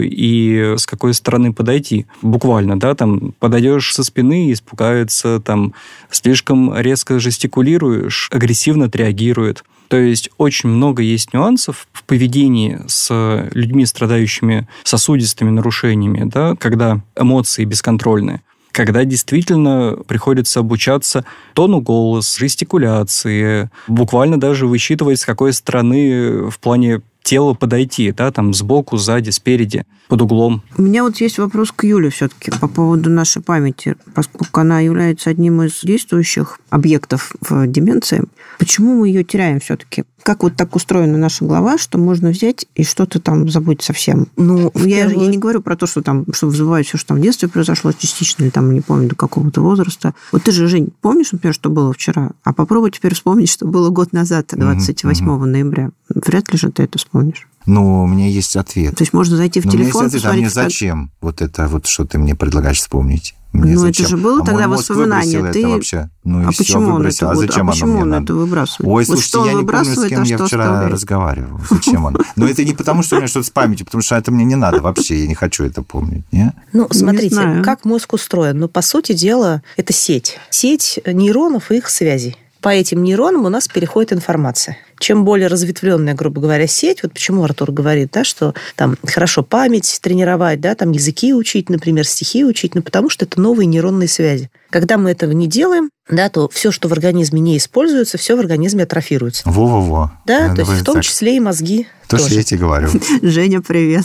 и 0.00 0.74
с 0.76 0.86
какой 0.86 1.14
стороны 1.14 1.52
подойти. 1.52 2.06
Буквально, 2.22 2.78
да, 2.78 2.94
там 2.94 3.32
подойдешь 3.38 3.94
со 3.94 4.04
спины, 4.04 4.52
испугается, 4.52 5.40
там 5.40 5.74
слишком 6.10 6.76
резко 6.76 7.18
жестикулируешь, 7.18 8.28
агрессивно 8.32 8.86
отреагирует. 8.86 9.64
То 9.88 9.96
есть 9.96 10.30
очень 10.38 10.68
много 10.68 11.02
есть 11.02 11.34
нюансов 11.34 11.88
в 11.92 12.04
поведении 12.04 12.80
с 12.86 13.48
людьми, 13.52 13.84
страдающими 13.86 14.68
сосудистыми 14.84 15.50
нарушениями, 15.50 16.28
да, 16.30 16.54
когда 16.56 17.00
эмоции 17.16 17.64
бесконтрольны 17.64 18.40
когда 18.72 19.04
действительно 19.04 19.96
приходится 20.06 20.60
обучаться 20.60 21.24
тону 21.54 21.80
голос, 21.80 22.36
жестикуляции, 22.36 23.68
буквально 23.88 24.38
даже 24.38 24.66
высчитывать, 24.66 25.20
с 25.20 25.26
какой 25.26 25.52
стороны 25.52 26.48
в 26.48 26.58
плане 26.60 27.00
телу 27.22 27.54
подойти, 27.54 28.12
да, 28.12 28.30
там 28.30 28.54
сбоку, 28.54 28.96
сзади, 28.96 29.30
спереди, 29.30 29.84
под 30.08 30.22
углом. 30.22 30.62
У 30.76 30.82
меня 30.82 31.04
вот 31.04 31.20
есть 31.20 31.38
вопрос 31.38 31.72
к 31.72 31.84
Юле 31.84 32.10
все-таки 32.10 32.50
по 32.50 32.68
поводу 32.68 33.10
нашей 33.10 33.42
памяти. 33.42 33.96
Поскольку 34.14 34.60
она 34.60 34.80
является 34.80 35.30
одним 35.30 35.62
из 35.62 35.80
действующих 35.82 36.58
объектов 36.70 37.32
в 37.40 37.66
деменции, 37.66 38.24
почему 38.58 39.00
мы 39.00 39.08
ее 39.08 39.22
теряем 39.24 39.60
все-таки? 39.60 40.04
Как 40.22 40.42
вот 40.42 40.56
так 40.56 40.76
устроена 40.76 41.16
наша 41.16 41.44
голова, 41.44 41.78
что 41.78 41.96
можно 41.96 42.30
взять 42.30 42.66
и 42.74 42.84
что-то 42.84 43.20
там 43.20 43.48
забыть 43.48 43.82
совсем? 43.82 44.26
Ну, 44.36 44.70
я, 44.74 45.06
первую... 45.06 45.24
я 45.24 45.30
не 45.30 45.38
говорю 45.38 45.62
про 45.62 45.76
то, 45.76 45.86
что 45.86 46.02
там, 46.02 46.26
что 46.32 46.46
вызывает 46.46 46.86
все, 46.86 46.98
что 46.98 47.08
там 47.08 47.18
в 47.18 47.22
детстве 47.22 47.48
произошло 47.48 47.92
частично, 47.92 48.42
или 48.42 48.50
там, 48.50 48.74
не 48.74 48.80
помню, 48.80 49.08
до 49.08 49.14
какого-то 49.14 49.62
возраста. 49.62 50.14
Вот 50.32 50.42
ты 50.42 50.52
же, 50.52 50.66
Жень, 50.66 50.90
помнишь, 51.00 51.32
например, 51.32 51.54
что 51.54 51.70
было 51.70 51.92
вчера? 51.92 52.32
А 52.44 52.52
попробуй 52.52 52.90
теперь 52.90 53.14
вспомнить, 53.14 53.50
что 53.50 53.66
было 53.66 53.88
год 53.90 54.12
назад, 54.12 54.52
28 54.54 55.24
mm-hmm. 55.24 55.44
ноября. 55.46 55.90
Вряд 56.08 56.52
ли 56.52 56.58
же 56.58 56.70
ты 56.70 56.82
это 56.82 56.98
вспомнишь. 56.98 57.09
Ну, 57.66 58.02
у 58.02 58.06
меня 58.06 58.26
есть 58.26 58.56
ответ. 58.56 58.96
То 58.96 59.02
есть 59.02 59.12
можно 59.12 59.36
зайти 59.36 59.60
в 59.60 59.66
Но 59.66 59.72
телефон, 59.72 60.06
у 60.06 60.08
меня 60.08 60.14
есть 60.14 60.24
ответ, 60.24 60.32
а 60.32 60.36
мне 60.36 60.50
зачем 60.50 61.10
вот 61.20 61.42
это 61.42 61.68
вот, 61.68 61.86
что 61.86 62.04
ты 62.04 62.18
мне 62.18 62.34
предлагаешь 62.34 62.78
вспомнить? 62.78 63.34
Мне 63.52 63.74
ну, 63.74 63.86
это 63.86 64.06
же 64.06 64.16
было 64.16 64.42
а 64.42 64.46
тогда 64.46 64.68
воспоминание. 64.68 65.52
Ты... 65.52 65.66
вообще. 65.66 66.08
Ну, 66.22 66.48
а 66.48 66.52
почему 66.52 66.94
он 66.94 67.06
это, 67.06 67.30
а 67.30 67.34
зачем 67.34 67.68
а 67.68 67.72
почему 67.72 67.94
оно 67.94 68.04
мне 68.04 68.16
он 68.16 68.22
это 68.22 68.34
выбрасывает? 68.34 68.88
Ой, 68.88 69.04
вот 69.04 69.06
слушайте, 69.06 69.28
что 69.28 69.46
я 69.46 69.54
не 69.54 69.66
помню, 69.66 69.96
с 69.96 70.08
кем 70.08 70.22
а 70.22 70.24
я 70.24 70.38
вчера 70.38 70.64
оставляет? 70.64 70.92
разговаривал. 70.92 71.60
Зачем 71.68 72.04
он? 72.04 72.16
Но 72.36 72.46
это 72.46 72.64
не 72.64 72.74
потому, 72.74 73.02
что 73.02 73.16
у 73.16 73.18
меня 73.18 73.28
что-то 73.28 73.46
с 73.46 73.50
памятью, 73.50 73.86
потому 73.86 74.02
что 74.02 74.14
это 74.14 74.30
мне 74.30 74.44
не 74.44 74.54
надо 74.54 74.80
вообще, 74.80 75.22
я 75.22 75.26
не 75.26 75.34
хочу 75.34 75.64
это 75.64 75.82
помнить. 75.82 76.24
Не? 76.30 76.52
Ну, 76.72 76.86
смотрите, 76.92 77.62
как 77.64 77.84
мозг 77.84 78.12
устроен. 78.12 78.58
Ну, 78.58 78.68
по 78.68 78.82
сути 78.82 79.14
дела, 79.14 79.62
это 79.76 79.92
сеть. 79.92 80.38
Сеть 80.50 81.00
нейронов 81.04 81.72
и 81.72 81.78
их 81.78 81.90
связей. 81.90 82.36
По 82.60 82.68
этим 82.68 83.02
нейронам 83.02 83.44
у 83.44 83.48
нас 83.48 83.68
переходит 83.68 84.12
информация 84.12 84.76
чем 85.00 85.24
более 85.24 85.48
разветвленная, 85.48 86.14
грубо 86.14 86.42
говоря, 86.42 86.66
сеть, 86.66 87.02
вот 87.02 87.14
почему 87.14 87.42
Артур 87.42 87.72
говорит, 87.72 88.10
да, 88.12 88.22
что 88.22 88.54
там 88.76 88.96
хорошо 89.04 89.42
память 89.42 89.98
тренировать, 90.02 90.60
да, 90.60 90.74
там 90.74 90.92
языки 90.92 91.34
учить, 91.34 91.70
например, 91.70 92.06
стихи 92.06 92.44
учить, 92.44 92.74
ну, 92.74 92.82
потому 92.82 93.08
что 93.08 93.24
это 93.24 93.40
новые 93.40 93.66
нейронные 93.66 94.08
связи. 94.08 94.50
Когда 94.68 94.98
мы 94.98 95.10
этого 95.10 95.32
не 95.32 95.48
делаем, 95.48 95.90
да, 96.10 96.28
то 96.28 96.48
все, 96.48 96.70
что 96.70 96.88
в 96.88 96.92
организме 96.92 97.40
не 97.40 97.56
используется, 97.56 98.18
все 98.18 98.36
в 98.36 98.40
организме 98.40 98.84
атрофируется. 98.84 99.42
Во-во-во. 99.46 100.12
Да, 100.26 100.46
я 100.46 100.54
то 100.54 100.62
есть 100.62 100.72
в 100.72 100.84
том 100.84 100.96
так. 100.96 101.04
числе 101.04 101.36
и 101.36 101.40
мозги. 101.40 101.86
То, 102.08 102.16
тоже. 102.16 102.28
что 102.28 102.34
я 102.34 102.42
тебе 102.42 102.60
говорю. 102.60 102.88
Женя, 103.22 103.60
привет. 103.60 104.04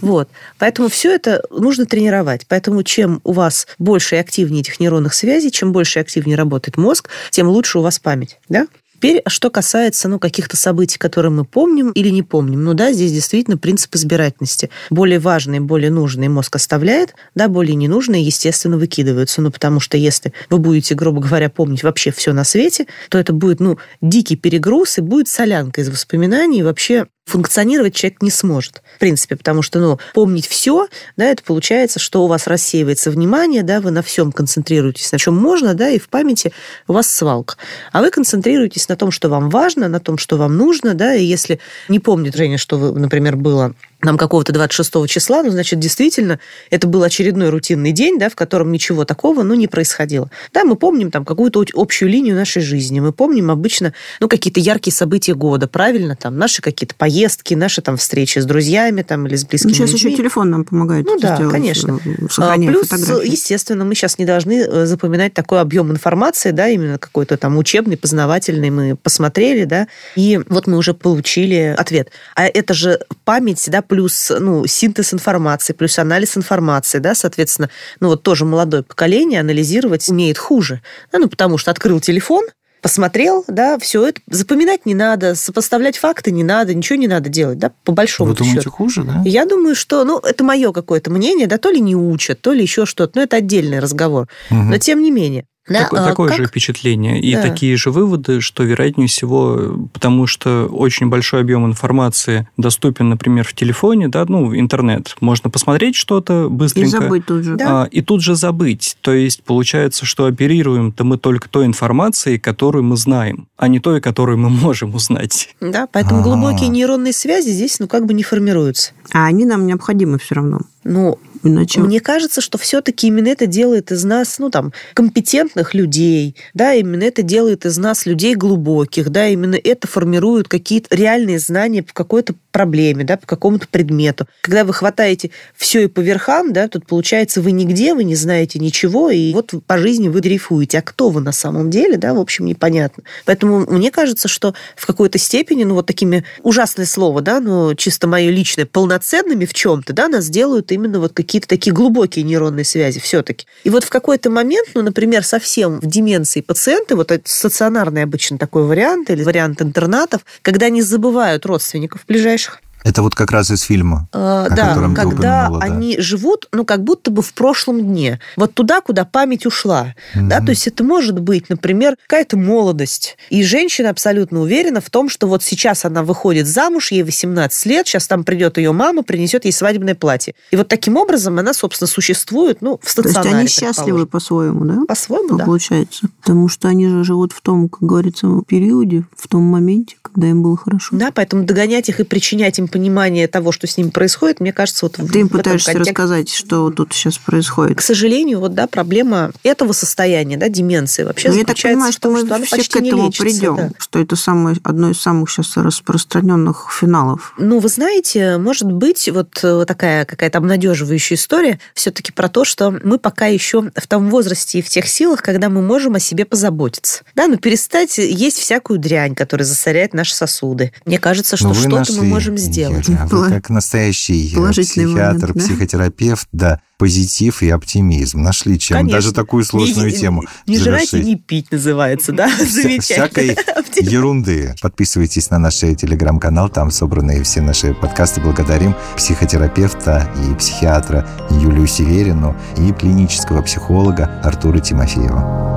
Вот. 0.00 0.28
Поэтому 0.58 0.88
все 0.88 1.14
это 1.14 1.42
нужно 1.50 1.84
тренировать. 1.84 2.46
Поэтому 2.48 2.82
чем 2.82 3.20
у 3.24 3.32
вас 3.32 3.66
больше 3.78 4.16
и 4.16 4.18
активнее 4.18 4.60
этих 4.60 4.78
нейронных 4.78 5.14
связей, 5.14 5.50
чем 5.50 5.72
больше 5.72 5.98
и 5.98 6.02
активнее 6.02 6.36
работает 6.36 6.76
мозг, 6.76 7.08
тем 7.30 7.48
лучше 7.48 7.80
у 7.80 7.82
вас 7.82 7.98
память. 7.98 8.38
Да? 8.48 8.66
Теперь, 9.00 9.22
что 9.28 9.48
касается 9.48 10.08
ну, 10.08 10.18
каких-то 10.18 10.58
событий, 10.58 10.98
которые 10.98 11.32
мы 11.32 11.46
помним 11.46 11.90
или 11.92 12.10
не 12.10 12.22
помним, 12.22 12.62
ну 12.64 12.74
да, 12.74 12.92
здесь 12.92 13.12
действительно 13.12 13.56
принцип 13.56 13.94
избирательности. 13.94 14.68
Более 14.90 15.18
важные, 15.18 15.58
более 15.62 15.90
нужные 15.90 16.28
мозг 16.28 16.56
оставляет, 16.56 17.14
да, 17.34 17.48
более 17.48 17.76
ненужные, 17.76 18.22
естественно, 18.22 18.76
выкидываются. 18.76 19.40
Ну, 19.40 19.50
потому 19.50 19.80
что 19.80 19.96
если 19.96 20.34
вы 20.50 20.58
будете, 20.58 20.94
грубо 20.94 21.22
говоря, 21.22 21.48
помнить 21.48 21.82
вообще 21.82 22.12
все 22.12 22.34
на 22.34 22.44
свете, 22.44 22.88
то 23.08 23.16
это 23.16 23.32
будет, 23.32 23.58
ну, 23.58 23.78
дикий 24.02 24.36
перегруз 24.36 24.98
и 24.98 25.00
будет 25.00 25.28
солянка 25.28 25.80
из 25.80 25.88
воспоминаний, 25.88 26.58
и 26.58 26.62
вообще 26.62 27.06
функционировать 27.30 27.94
человек 27.94 28.22
не 28.22 28.30
сможет, 28.30 28.82
в 28.96 28.98
принципе, 28.98 29.36
потому 29.36 29.62
что, 29.62 29.78
ну, 29.78 29.98
помнить 30.14 30.46
все, 30.46 30.88
да, 31.16 31.26
это 31.26 31.42
получается, 31.42 31.98
что 31.98 32.24
у 32.24 32.26
вас 32.26 32.46
рассеивается 32.46 33.10
внимание, 33.10 33.62
да, 33.62 33.80
вы 33.80 33.92
на 33.92 34.02
всем 34.02 34.32
концентрируетесь, 34.32 35.12
на 35.12 35.18
чем 35.18 35.36
можно, 35.36 35.74
да, 35.74 35.88
и 35.90 35.98
в 35.98 36.08
памяти 36.08 36.52
у 36.88 36.92
вас 36.92 37.08
свалка. 37.08 37.56
А 37.92 38.00
вы 38.00 38.10
концентрируетесь 38.10 38.88
на 38.88 38.96
том, 38.96 39.10
что 39.10 39.28
вам 39.28 39.48
важно, 39.48 39.88
на 39.88 40.00
том, 40.00 40.18
что 40.18 40.36
вам 40.36 40.56
нужно, 40.56 40.94
да, 40.94 41.14
и 41.14 41.24
если 41.24 41.60
не 41.88 42.00
помнит 42.00 42.34
Женя, 42.34 42.58
что, 42.58 42.76
вы, 42.76 42.98
например, 42.98 43.36
было 43.36 43.74
нам 44.02 44.16
какого-то 44.16 44.52
26 44.52 45.08
числа, 45.08 45.42
ну, 45.42 45.50
значит, 45.50 45.78
действительно, 45.78 46.38
это 46.70 46.86
был 46.86 47.02
очередной 47.02 47.50
рутинный 47.50 47.92
день, 47.92 48.18
да, 48.18 48.28
в 48.28 48.34
котором 48.34 48.72
ничего 48.72 49.04
такого, 49.04 49.42
ну, 49.42 49.54
не 49.54 49.66
происходило. 49.66 50.30
Да, 50.52 50.64
мы 50.64 50.76
помним 50.76 51.10
там 51.10 51.24
какую-то 51.24 51.64
общую 51.74 52.10
линию 52.10 52.34
нашей 52.34 52.62
жизни, 52.62 53.00
мы 53.00 53.12
помним 53.12 53.50
обычно, 53.50 53.92
ну, 54.20 54.28
какие-то 54.28 54.60
яркие 54.60 54.94
события 54.94 55.34
года, 55.34 55.68
правильно, 55.68 56.16
там, 56.16 56.38
наши 56.38 56.62
какие-то 56.62 56.94
поездки, 56.94 57.54
наши 57.54 57.82
там 57.82 57.96
встречи 57.96 58.38
с 58.38 58.44
друзьями 58.44 59.02
там 59.02 59.26
или 59.26 59.36
с 59.36 59.44
близкими 59.44 59.70
ну, 59.70 59.74
сейчас 59.74 59.92
людьми. 59.92 60.12
еще 60.12 60.22
телефон 60.22 60.50
нам 60.50 60.64
помогает 60.64 61.06
Ну, 61.06 61.18
да, 61.18 61.36
сделать, 61.36 61.52
конечно. 61.52 61.98
Э, 62.04 62.26
а, 62.38 62.56
плюс, 62.56 62.88
фотографии. 62.88 63.30
естественно, 63.30 63.84
мы 63.84 63.94
сейчас 63.94 64.18
не 64.18 64.24
должны 64.24 64.60
э, 64.60 64.86
запоминать 64.86 65.34
такой 65.34 65.60
объем 65.60 65.90
информации, 65.90 66.52
да, 66.52 66.68
именно 66.68 66.98
какой-то 66.98 67.36
там 67.36 67.58
учебный, 67.58 67.96
познавательный, 67.96 68.70
мы 68.70 68.96
посмотрели, 68.96 69.64
да, 69.64 69.88
и 70.16 70.40
вот 70.48 70.66
мы 70.66 70.78
уже 70.78 70.94
получили 70.94 71.74
ответ. 71.76 72.10
А 72.34 72.46
это 72.46 72.74
же 72.74 73.00
память, 73.24 73.68
да, 73.70 73.82
плюс 73.90 74.30
ну, 74.38 74.66
синтез 74.66 75.12
информации, 75.12 75.72
плюс 75.72 75.98
анализ 75.98 76.36
информации, 76.36 77.00
да, 77.00 77.16
соответственно, 77.16 77.70
ну 77.98 78.08
вот 78.08 78.22
тоже 78.22 78.44
молодое 78.44 78.84
поколение 78.84 79.40
анализировать 79.40 80.08
умеет 80.08 80.38
хуже, 80.38 80.80
да, 81.12 81.18
ну 81.18 81.28
потому 81.28 81.58
что 81.58 81.72
открыл 81.72 81.98
телефон, 81.98 82.44
посмотрел, 82.82 83.44
да, 83.48 83.80
все 83.80 84.06
это 84.06 84.20
запоминать 84.30 84.86
не 84.86 84.94
надо, 84.94 85.34
сопоставлять 85.34 85.98
факты 85.98 86.30
не 86.30 86.44
надо, 86.44 86.72
ничего 86.72 86.96
не 86.96 87.08
надо 87.08 87.28
делать, 87.28 87.58
да, 87.58 87.72
по 87.82 87.90
большому 87.90 88.30
Вы 88.30 88.36
думаете, 88.36 88.60
счету. 88.60 88.70
хуже, 88.70 89.02
да? 89.02 89.22
Я 89.24 89.44
думаю, 89.44 89.74
что, 89.74 90.04
ну, 90.04 90.20
это 90.20 90.44
мое 90.44 90.70
какое-то 90.72 91.10
мнение, 91.10 91.48
да, 91.48 91.58
то 91.58 91.70
ли 91.70 91.80
не 91.80 91.96
учат, 91.96 92.40
то 92.40 92.52
ли 92.52 92.62
еще 92.62 92.86
что-то, 92.86 93.18
но 93.18 93.22
это 93.22 93.36
отдельный 93.36 93.80
разговор. 93.80 94.28
Угу. 94.52 94.60
Но 94.60 94.78
тем 94.78 95.02
не 95.02 95.10
менее. 95.10 95.46
Да, 95.70 95.84
так, 95.84 95.94
а, 95.94 96.04
такое 96.04 96.28
как? 96.28 96.36
же 96.36 96.46
впечатление 96.46 97.20
и 97.20 97.32
да. 97.32 97.42
такие 97.42 97.76
же 97.76 97.92
выводы, 97.92 98.40
что, 98.40 98.64
вероятнее 98.64 99.06
всего, 99.06 99.78
потому 99.92 100.26
что 100.26 100.66
очень 100.66 101.06
большой 101.06 101.42
объем 101.42 101.64
информации 101.64 102.48
доступен, 102.56 103.08
например, 103.08 103.46
в 103.46 103.54
телефоне, 103.54 104.08
да, 104.08 104.24
ну, 104.26 104.46
в 104.46 104.58
интернет. 104.58 105.16
Можно 105.20 105.48
посмотреть 105.48 105.94
что-то 105.94 106.48
быстренько. 106.50 106.96
И 106.96 107.00
забыть 107.00 107.26
тут 107.26 107.44
же. 107.44 107.54
Да. 107.54 107.82
А, 107.82 107.84
и 107.84 108.00
тут 108.02 108.20
же 108.20 108.34
забыть. 108.34 108.96
То 109.00 109.12
есть 109.12 109.44
получается, 109.44 110.04
что 110.06 110.24
оперируем-то 110.24 111.04
мы 111.04 111.18
только 111.18 111.48
той 111.48 111.66
информацией, 111.66 112.38
которую 112.38 112.82
мы 112.82 112.96
знаем, 112.96 113.46
а 113.56 113.68
не 113.68 113.78
той, 113.78 114.00
которую 114.00 114.38
мы 114.38 114.50
можем 114.50 114.92
узнать. 114.96 115.54
Да, 115.60 115.86
поэтому 115.86 116.16
А-а-а. 116.16 116.24
глубокие 116.24 116.68
нейронные 116.68 117.12
связи 117.12 117.50
здесь, 117.50 117.78
ну, 117.78 117.86
как 117.86 118.06
бы 118.06 118.14
не 118.14 118.24
формируются. 118.24 118.92
А 119.12 119.26
они 119.26 119.44
нам 119.44 119.66
необходимы 119.66 120.18
все 120.18 120.34
равно. 120.34 120.62
Ну, 120.82 121.18
Иначе... 121.42 121.80
Мне 121.80 122.00
кажется, 122.00 122.40
что 122.40 122.58
все-таки 122.58 123.06
именно 123.06 123.28
это 123.28 123.46
делает 123.46 123.92
из 123.92 124.04
нас, 124.04 124.38
ну, 124.38 124.50
там, 124.50 124.72
компетентных 124.94 125.74
людей, 125.74 126.36
да, 126.54 126.74
именно 126.74 127.02
это 127.02 127.22
делает 127.22 127.66
из 127.66 127.78
нас 127.78 128.06
людей 128.06 128.34
глубоких, 128.34 129.10
да, 129.10 129.28
именно 129.28 129.56
это 129.62 129.86
формирует 129.86 130.48
какие-то 130.48 130.94
реальные 130.94 131.38
знания 131.38 131.82
по 131.82 131.92
какой-то 131.94 132.34
проблеме, 132.50 133.04
да, 133.04 133.16
по 133.16 133.26
какому-то 133.26 133.68
предмету. 133.68 134.26
Когда 134.42 134.64
вы 134.64 134.72
хватаете 134.74 135.30
все 135.56 135.84
и 135.84 135.86
по 135.86 136.00
верхам, 136.00 136.52
да, 136.52 136.68
тут 136.68 136.86
получается 136.86 137.40
вы 137.40 137.52
нигде, 137.52 137.94
вы 137.94 138.04
не 138.04 138.16
знаете 138.16 138.58
ничего, 138.58 139.10
и 139.10 139.32
вот 139.32 139.54
по 139.66 139.78
жизни 139.78 140.08
вы 140.08 140.20
дрейфуете. 140.20 140.78
А 140.78 140.82
кто 140.82 141.10
вы 141.10 141.20
на 141.20 141.32
самом 141.32 141.70
деле, 141.70 141.96
да, 141.96 142.12
в 142.14 142.18
общем, 142.18 142.46
непонятно. 142.46 143.04
Поэтому 143.24 143.60
мне 143.60 143.90
кажется, 143.90 144.28
что 144.28 144.54
в 144.76 144.86
какой-то 144.86 145.18
степени, 145.18 145.64
ну, 145.64 145.74
вот 145.74 145.86
такими, 145.86 146.24
ужасное 146.42 146.86
слово, 146.86 147.20
да, 147.20 147.40
но 147.40 147.74
чисто 147.74 148.06
мое 148.08 148.30
личное, 148.30 148.66
полноценными 148.66 149.44
в 149.44 149.54
чем-то, 149.54 149.92
да, 149.92 150.08
нас 150.08 150.28
делают 150.28 150.72
именно 150.72 151.00
вот 151.00 151.12
какие-то 151.30 151.46
такие 151.46 151.72
глубокие 151.72 152.24
нейронные 152.24 152.64
связи 152.64 152.98
все-таки. 152.98 153.46
И 153.62 153.70
вот 153.70 153.84
в 153.84 153.88
какой-то 153.88 154.30
момент, 154.30 154.70
ну, 154.74 154.82
например, 154.82 155.22
совсем 155.22 155.78
в 155.78 155.86
деменции 155.86 156.40
пациенты, 156.40 156.96
вот 156.96 157.12
это 157.12 157.30
стационарный 157.30 158.02
обычно 158.02 158.36
такой 158.36 158.64
вариант 158.64 159.10
или 159.10 159.22
вариант 159.22 159.62
интернатов, 159.62 160.22
когда 160.42 160.66
они 160.66 160.82
забывают 160.82 161.46
родственников 161.46 162.04
ближайших 162.08 162.60
это 162.84 163.02
вот 163.02 163.14
как 163.14 163.30
раз 163.30 163.50
из 163.50 163.62
фильма. 163.62 164.08
Э, 164.12 164.46
да, 164.50 164.74
когда 164.94 165.48
они 165.60 165.96
да. 165.96 166.02
живут, 166.02 166.48
ну, 166.52 166.64
как 166.64 166.82
будто 166.82 167.10
бы 167.10 167.22
в 167.22 167.32
прошлом 167.34 167.80
дне. 167.82 168.20
Вот 168.36 168.54
туда, 168.54 168.80
куда 168.80 169.04
память 169.04 169.46
ушла. 169.46 169.94
Mm-hmm. 170.14 170.28
Да, 170.28 170.40
то 170.40 170.50
есть 170.50 170.66
это 170.66 170.82
может 170.82 171.20
быть, 171.20 171.48
например, 171.48 171.96
какая-то 172.06 172.36
молодость. 172.36 173.16
И 173.28 173.42
женщина 173.42 173.90
абсолютно 173.90 174.40
уверена 174.40 174.80
в 174.80 174.88
том, 174.90 175.08
что 175.08 175.26
вот 175.26 175.42
сейчас 175.42 175.84
она 175.84 176.02
выходит 176.02 176.46
замуж, 176.46 176.92
ей 176.92 177.02
18 177.02 177.66
лет, 177.66 177.86
сейчас 177.86 178.06
там 178.08 178.24
придет 178.24 178.56
ее 178.56 178.72
мама, 178.72 179.02
принесет 179.02 179.44
ей 179.44 179.52
свадебное 179.52 179.94
платье. 179.94 180.34
И 180.50 180.56
вот 180.56 180.68
таким 180.68 180.96
образом 180.96 181.38
она, 181.38 181.52
собственно, 181.52 181.88
существует, 181.88 182.62
ну, 182.62 182.80
в 182.82 182.90
стационаре. 182.90 183.22
То 183.22 183.28
есть 183.28 183.62
они 183.62 183.72
счастливы 183.72 184.06
по-своему, 184.06 184.64
да? 184.64 184.78
По-своему, 184.88 185.36
да. 185.36 185.44
Получается. 185.44 186.08
Потому 186.20 186.48
что 186.48 186.68
они 186.68 186.88
же 186.88 187.04
живут 187.04 187.32
в 187.32 187.40
том, 187.42 187.68
как 187.68 187.82
говорится, 187.82 188.28
периоде, 188.46 189.04
в 189.16 189.28
том 189.28 189.42
моменте, 189.42 189.96
когда 190.02 190.28
им 190.28 190.42
было 190.42 190.56
хорошо. 190.56 190.96
Да, 190.96 191.10
поэтому 191.14 191.44
догонять 191.44 191.88
их 191.88 192.00
и 192.00 192.04
причинять 192.04 192.58
им 192.58 192.68
понимания 192.70 193.28
того, 193.28 193.52
что 193.52 193.66
с 193.66 193.76
ними 193.76 193.90
происходит, 193.90 194.40
мне 194.40 194.52
кажется, 194.52 194.86
вот 194.86 194.94
Ты 194.94 195.20
им 195.20 195.28
пытаешься 195.28 195.72
контексте... 195.72 195.90
рассказать, 195.90 196.30
что 196.30 196.70
тут 196.70 196.92
сейчас 196.92 197.18
происходит. 197.18 197.78
К 197.78 197.80
сожалению, 197.80 198.40
вот, 198.40 198.54
да, 198.54 198.66
проблема 198.66 199.32
этого 199.42 199.72
состояния, 199.72 200.36
да, 200.36 200.48
деменции 200.48 201.04
вообще 201.04 201.28
Но 201.28 201.34
ну, 201.34 201.40
я 201.40 201.46
так 201.46 201.56
понимаю, 201.60 201.92
что 201.92 202.10
мы 202.10 202.26
что 202.26 202.44
все 202.44 202.70
к 202.70 202.76
этому 202.76 203.06
лечится, 203.06 203.22
придем, 203.22 203.56
да. 203.56 203.70
что 203.78 203.98
это 203.98 204.16
самое, 204.16 204.56
одно 204.62 204.90
из 204.90 205.00
самых 205.00 205.30
сейчас 205.30 205.56
распространенных 205.56 206.68
финалов. 206.72 207.34
Ну, 207.38 207.58
вы 207.58 207.68
знаете, 207.68 208.38
может 208.38 208.70
быть, 208.70 209.08
вот 209.08 209.40
э, 209.42 209.64
такая 209.66 210.04
какая-то 210.04 210.38
обнадеживающая 210.38 211.16
история 211.16 211.58
все-таки 211.74 212.12
про 212.12 212.28
то, 212.28 212.44
что 212.44 212.70
мы 212.82 212.98
пока 212.98 213.26
еще 213.26 213.70
в 213.74 213.86
том 213.86 214.08
возрасте 214.10 214.58
и 214.58 214.62
в 214.62 214.68
тех 214.68 214.86
силах, 214.86 215.22
когда 215.22 215.48
мы 215.48 215.62
можем 215.62 215.94
о 215.94 216.00
себе 216.00 216.24
позаботиться. 216.24 217.02
Да, 217.14 217.26
ну 217.26 217.36
перестать 217.36 217.98
есть 217.98 218.38
всякую 218.38 218.78
дрянь, 218.78 219.14
которая 219.14 219.44
засоряет 219.44 219.94
наши 219.94 220.14
сосуды. 220.14 220.72
Мне 220.84 220.98
кажется, 220.98 221.36
что 221.36 221.54
что-то 221.54 221.92
мы 221.94 222.04
можем 222.04 222.36
сделать. 222.36 222.59
Юля, 222.68 223.06
вы 223.10 223.28
как 223.30 223.50
настоящий 223.50 224.34
э, 224.36 224.50
психиатр, 224.50 225.28
момент, 225.28 225.32
да? 225.34 225.40
психотерапевт, 225.40 226.28
да, 226.32 226.60
позитив 226.78 227.42
и 227.42 227.50
оптимизм. 227.50 228.22
Нашли 228.22 228.58
чем 228.58 228.78
Конечно. 228.78 228.98
даже 228.98 229.12
такую 229.12 229.44
сложную 229.44 229.90
не, 229.90 229.96
тему 229.96 230.24
Не 230.46 230.58
жрать 230.58 230.92
и 230.94 231.02
не 231.02 231.16
пить 231.16 231.50
называется, 231.52 232.12
да? 232.12 232.28
Замечательно. 232.28 232.80
Всякой 232.80 233.36
ерунды. 233.80 234.54
Подписывайтесь 234.60 235.30
на 235.30 235.38
наш 235.38 235.56
телеграм-канал, 235.58 236.48
там 236.48 236.70
собраны 236.70 237.22
все 237.22 237.40
наши 237.42 237.74
подкасты. 237.74 238.20
Благодарим 238.20 238.74
психотерапевта 238.96 240.10
и 240.24 240.34
психиатра 240.34 241.06
Юлию 241.30 241.66
Северину 241.66 242.36
и 242.56 242.72
клинического 242.72 243.42
психолога 243.42 244.20
Артура 244.22 244.58
Тимофеева. 244.58 245.50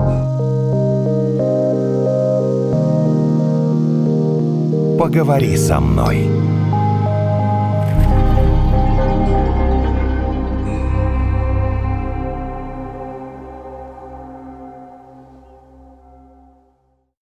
Поговори 4.99 5.57
со 5.57 5.79
мной. 5.79 6.52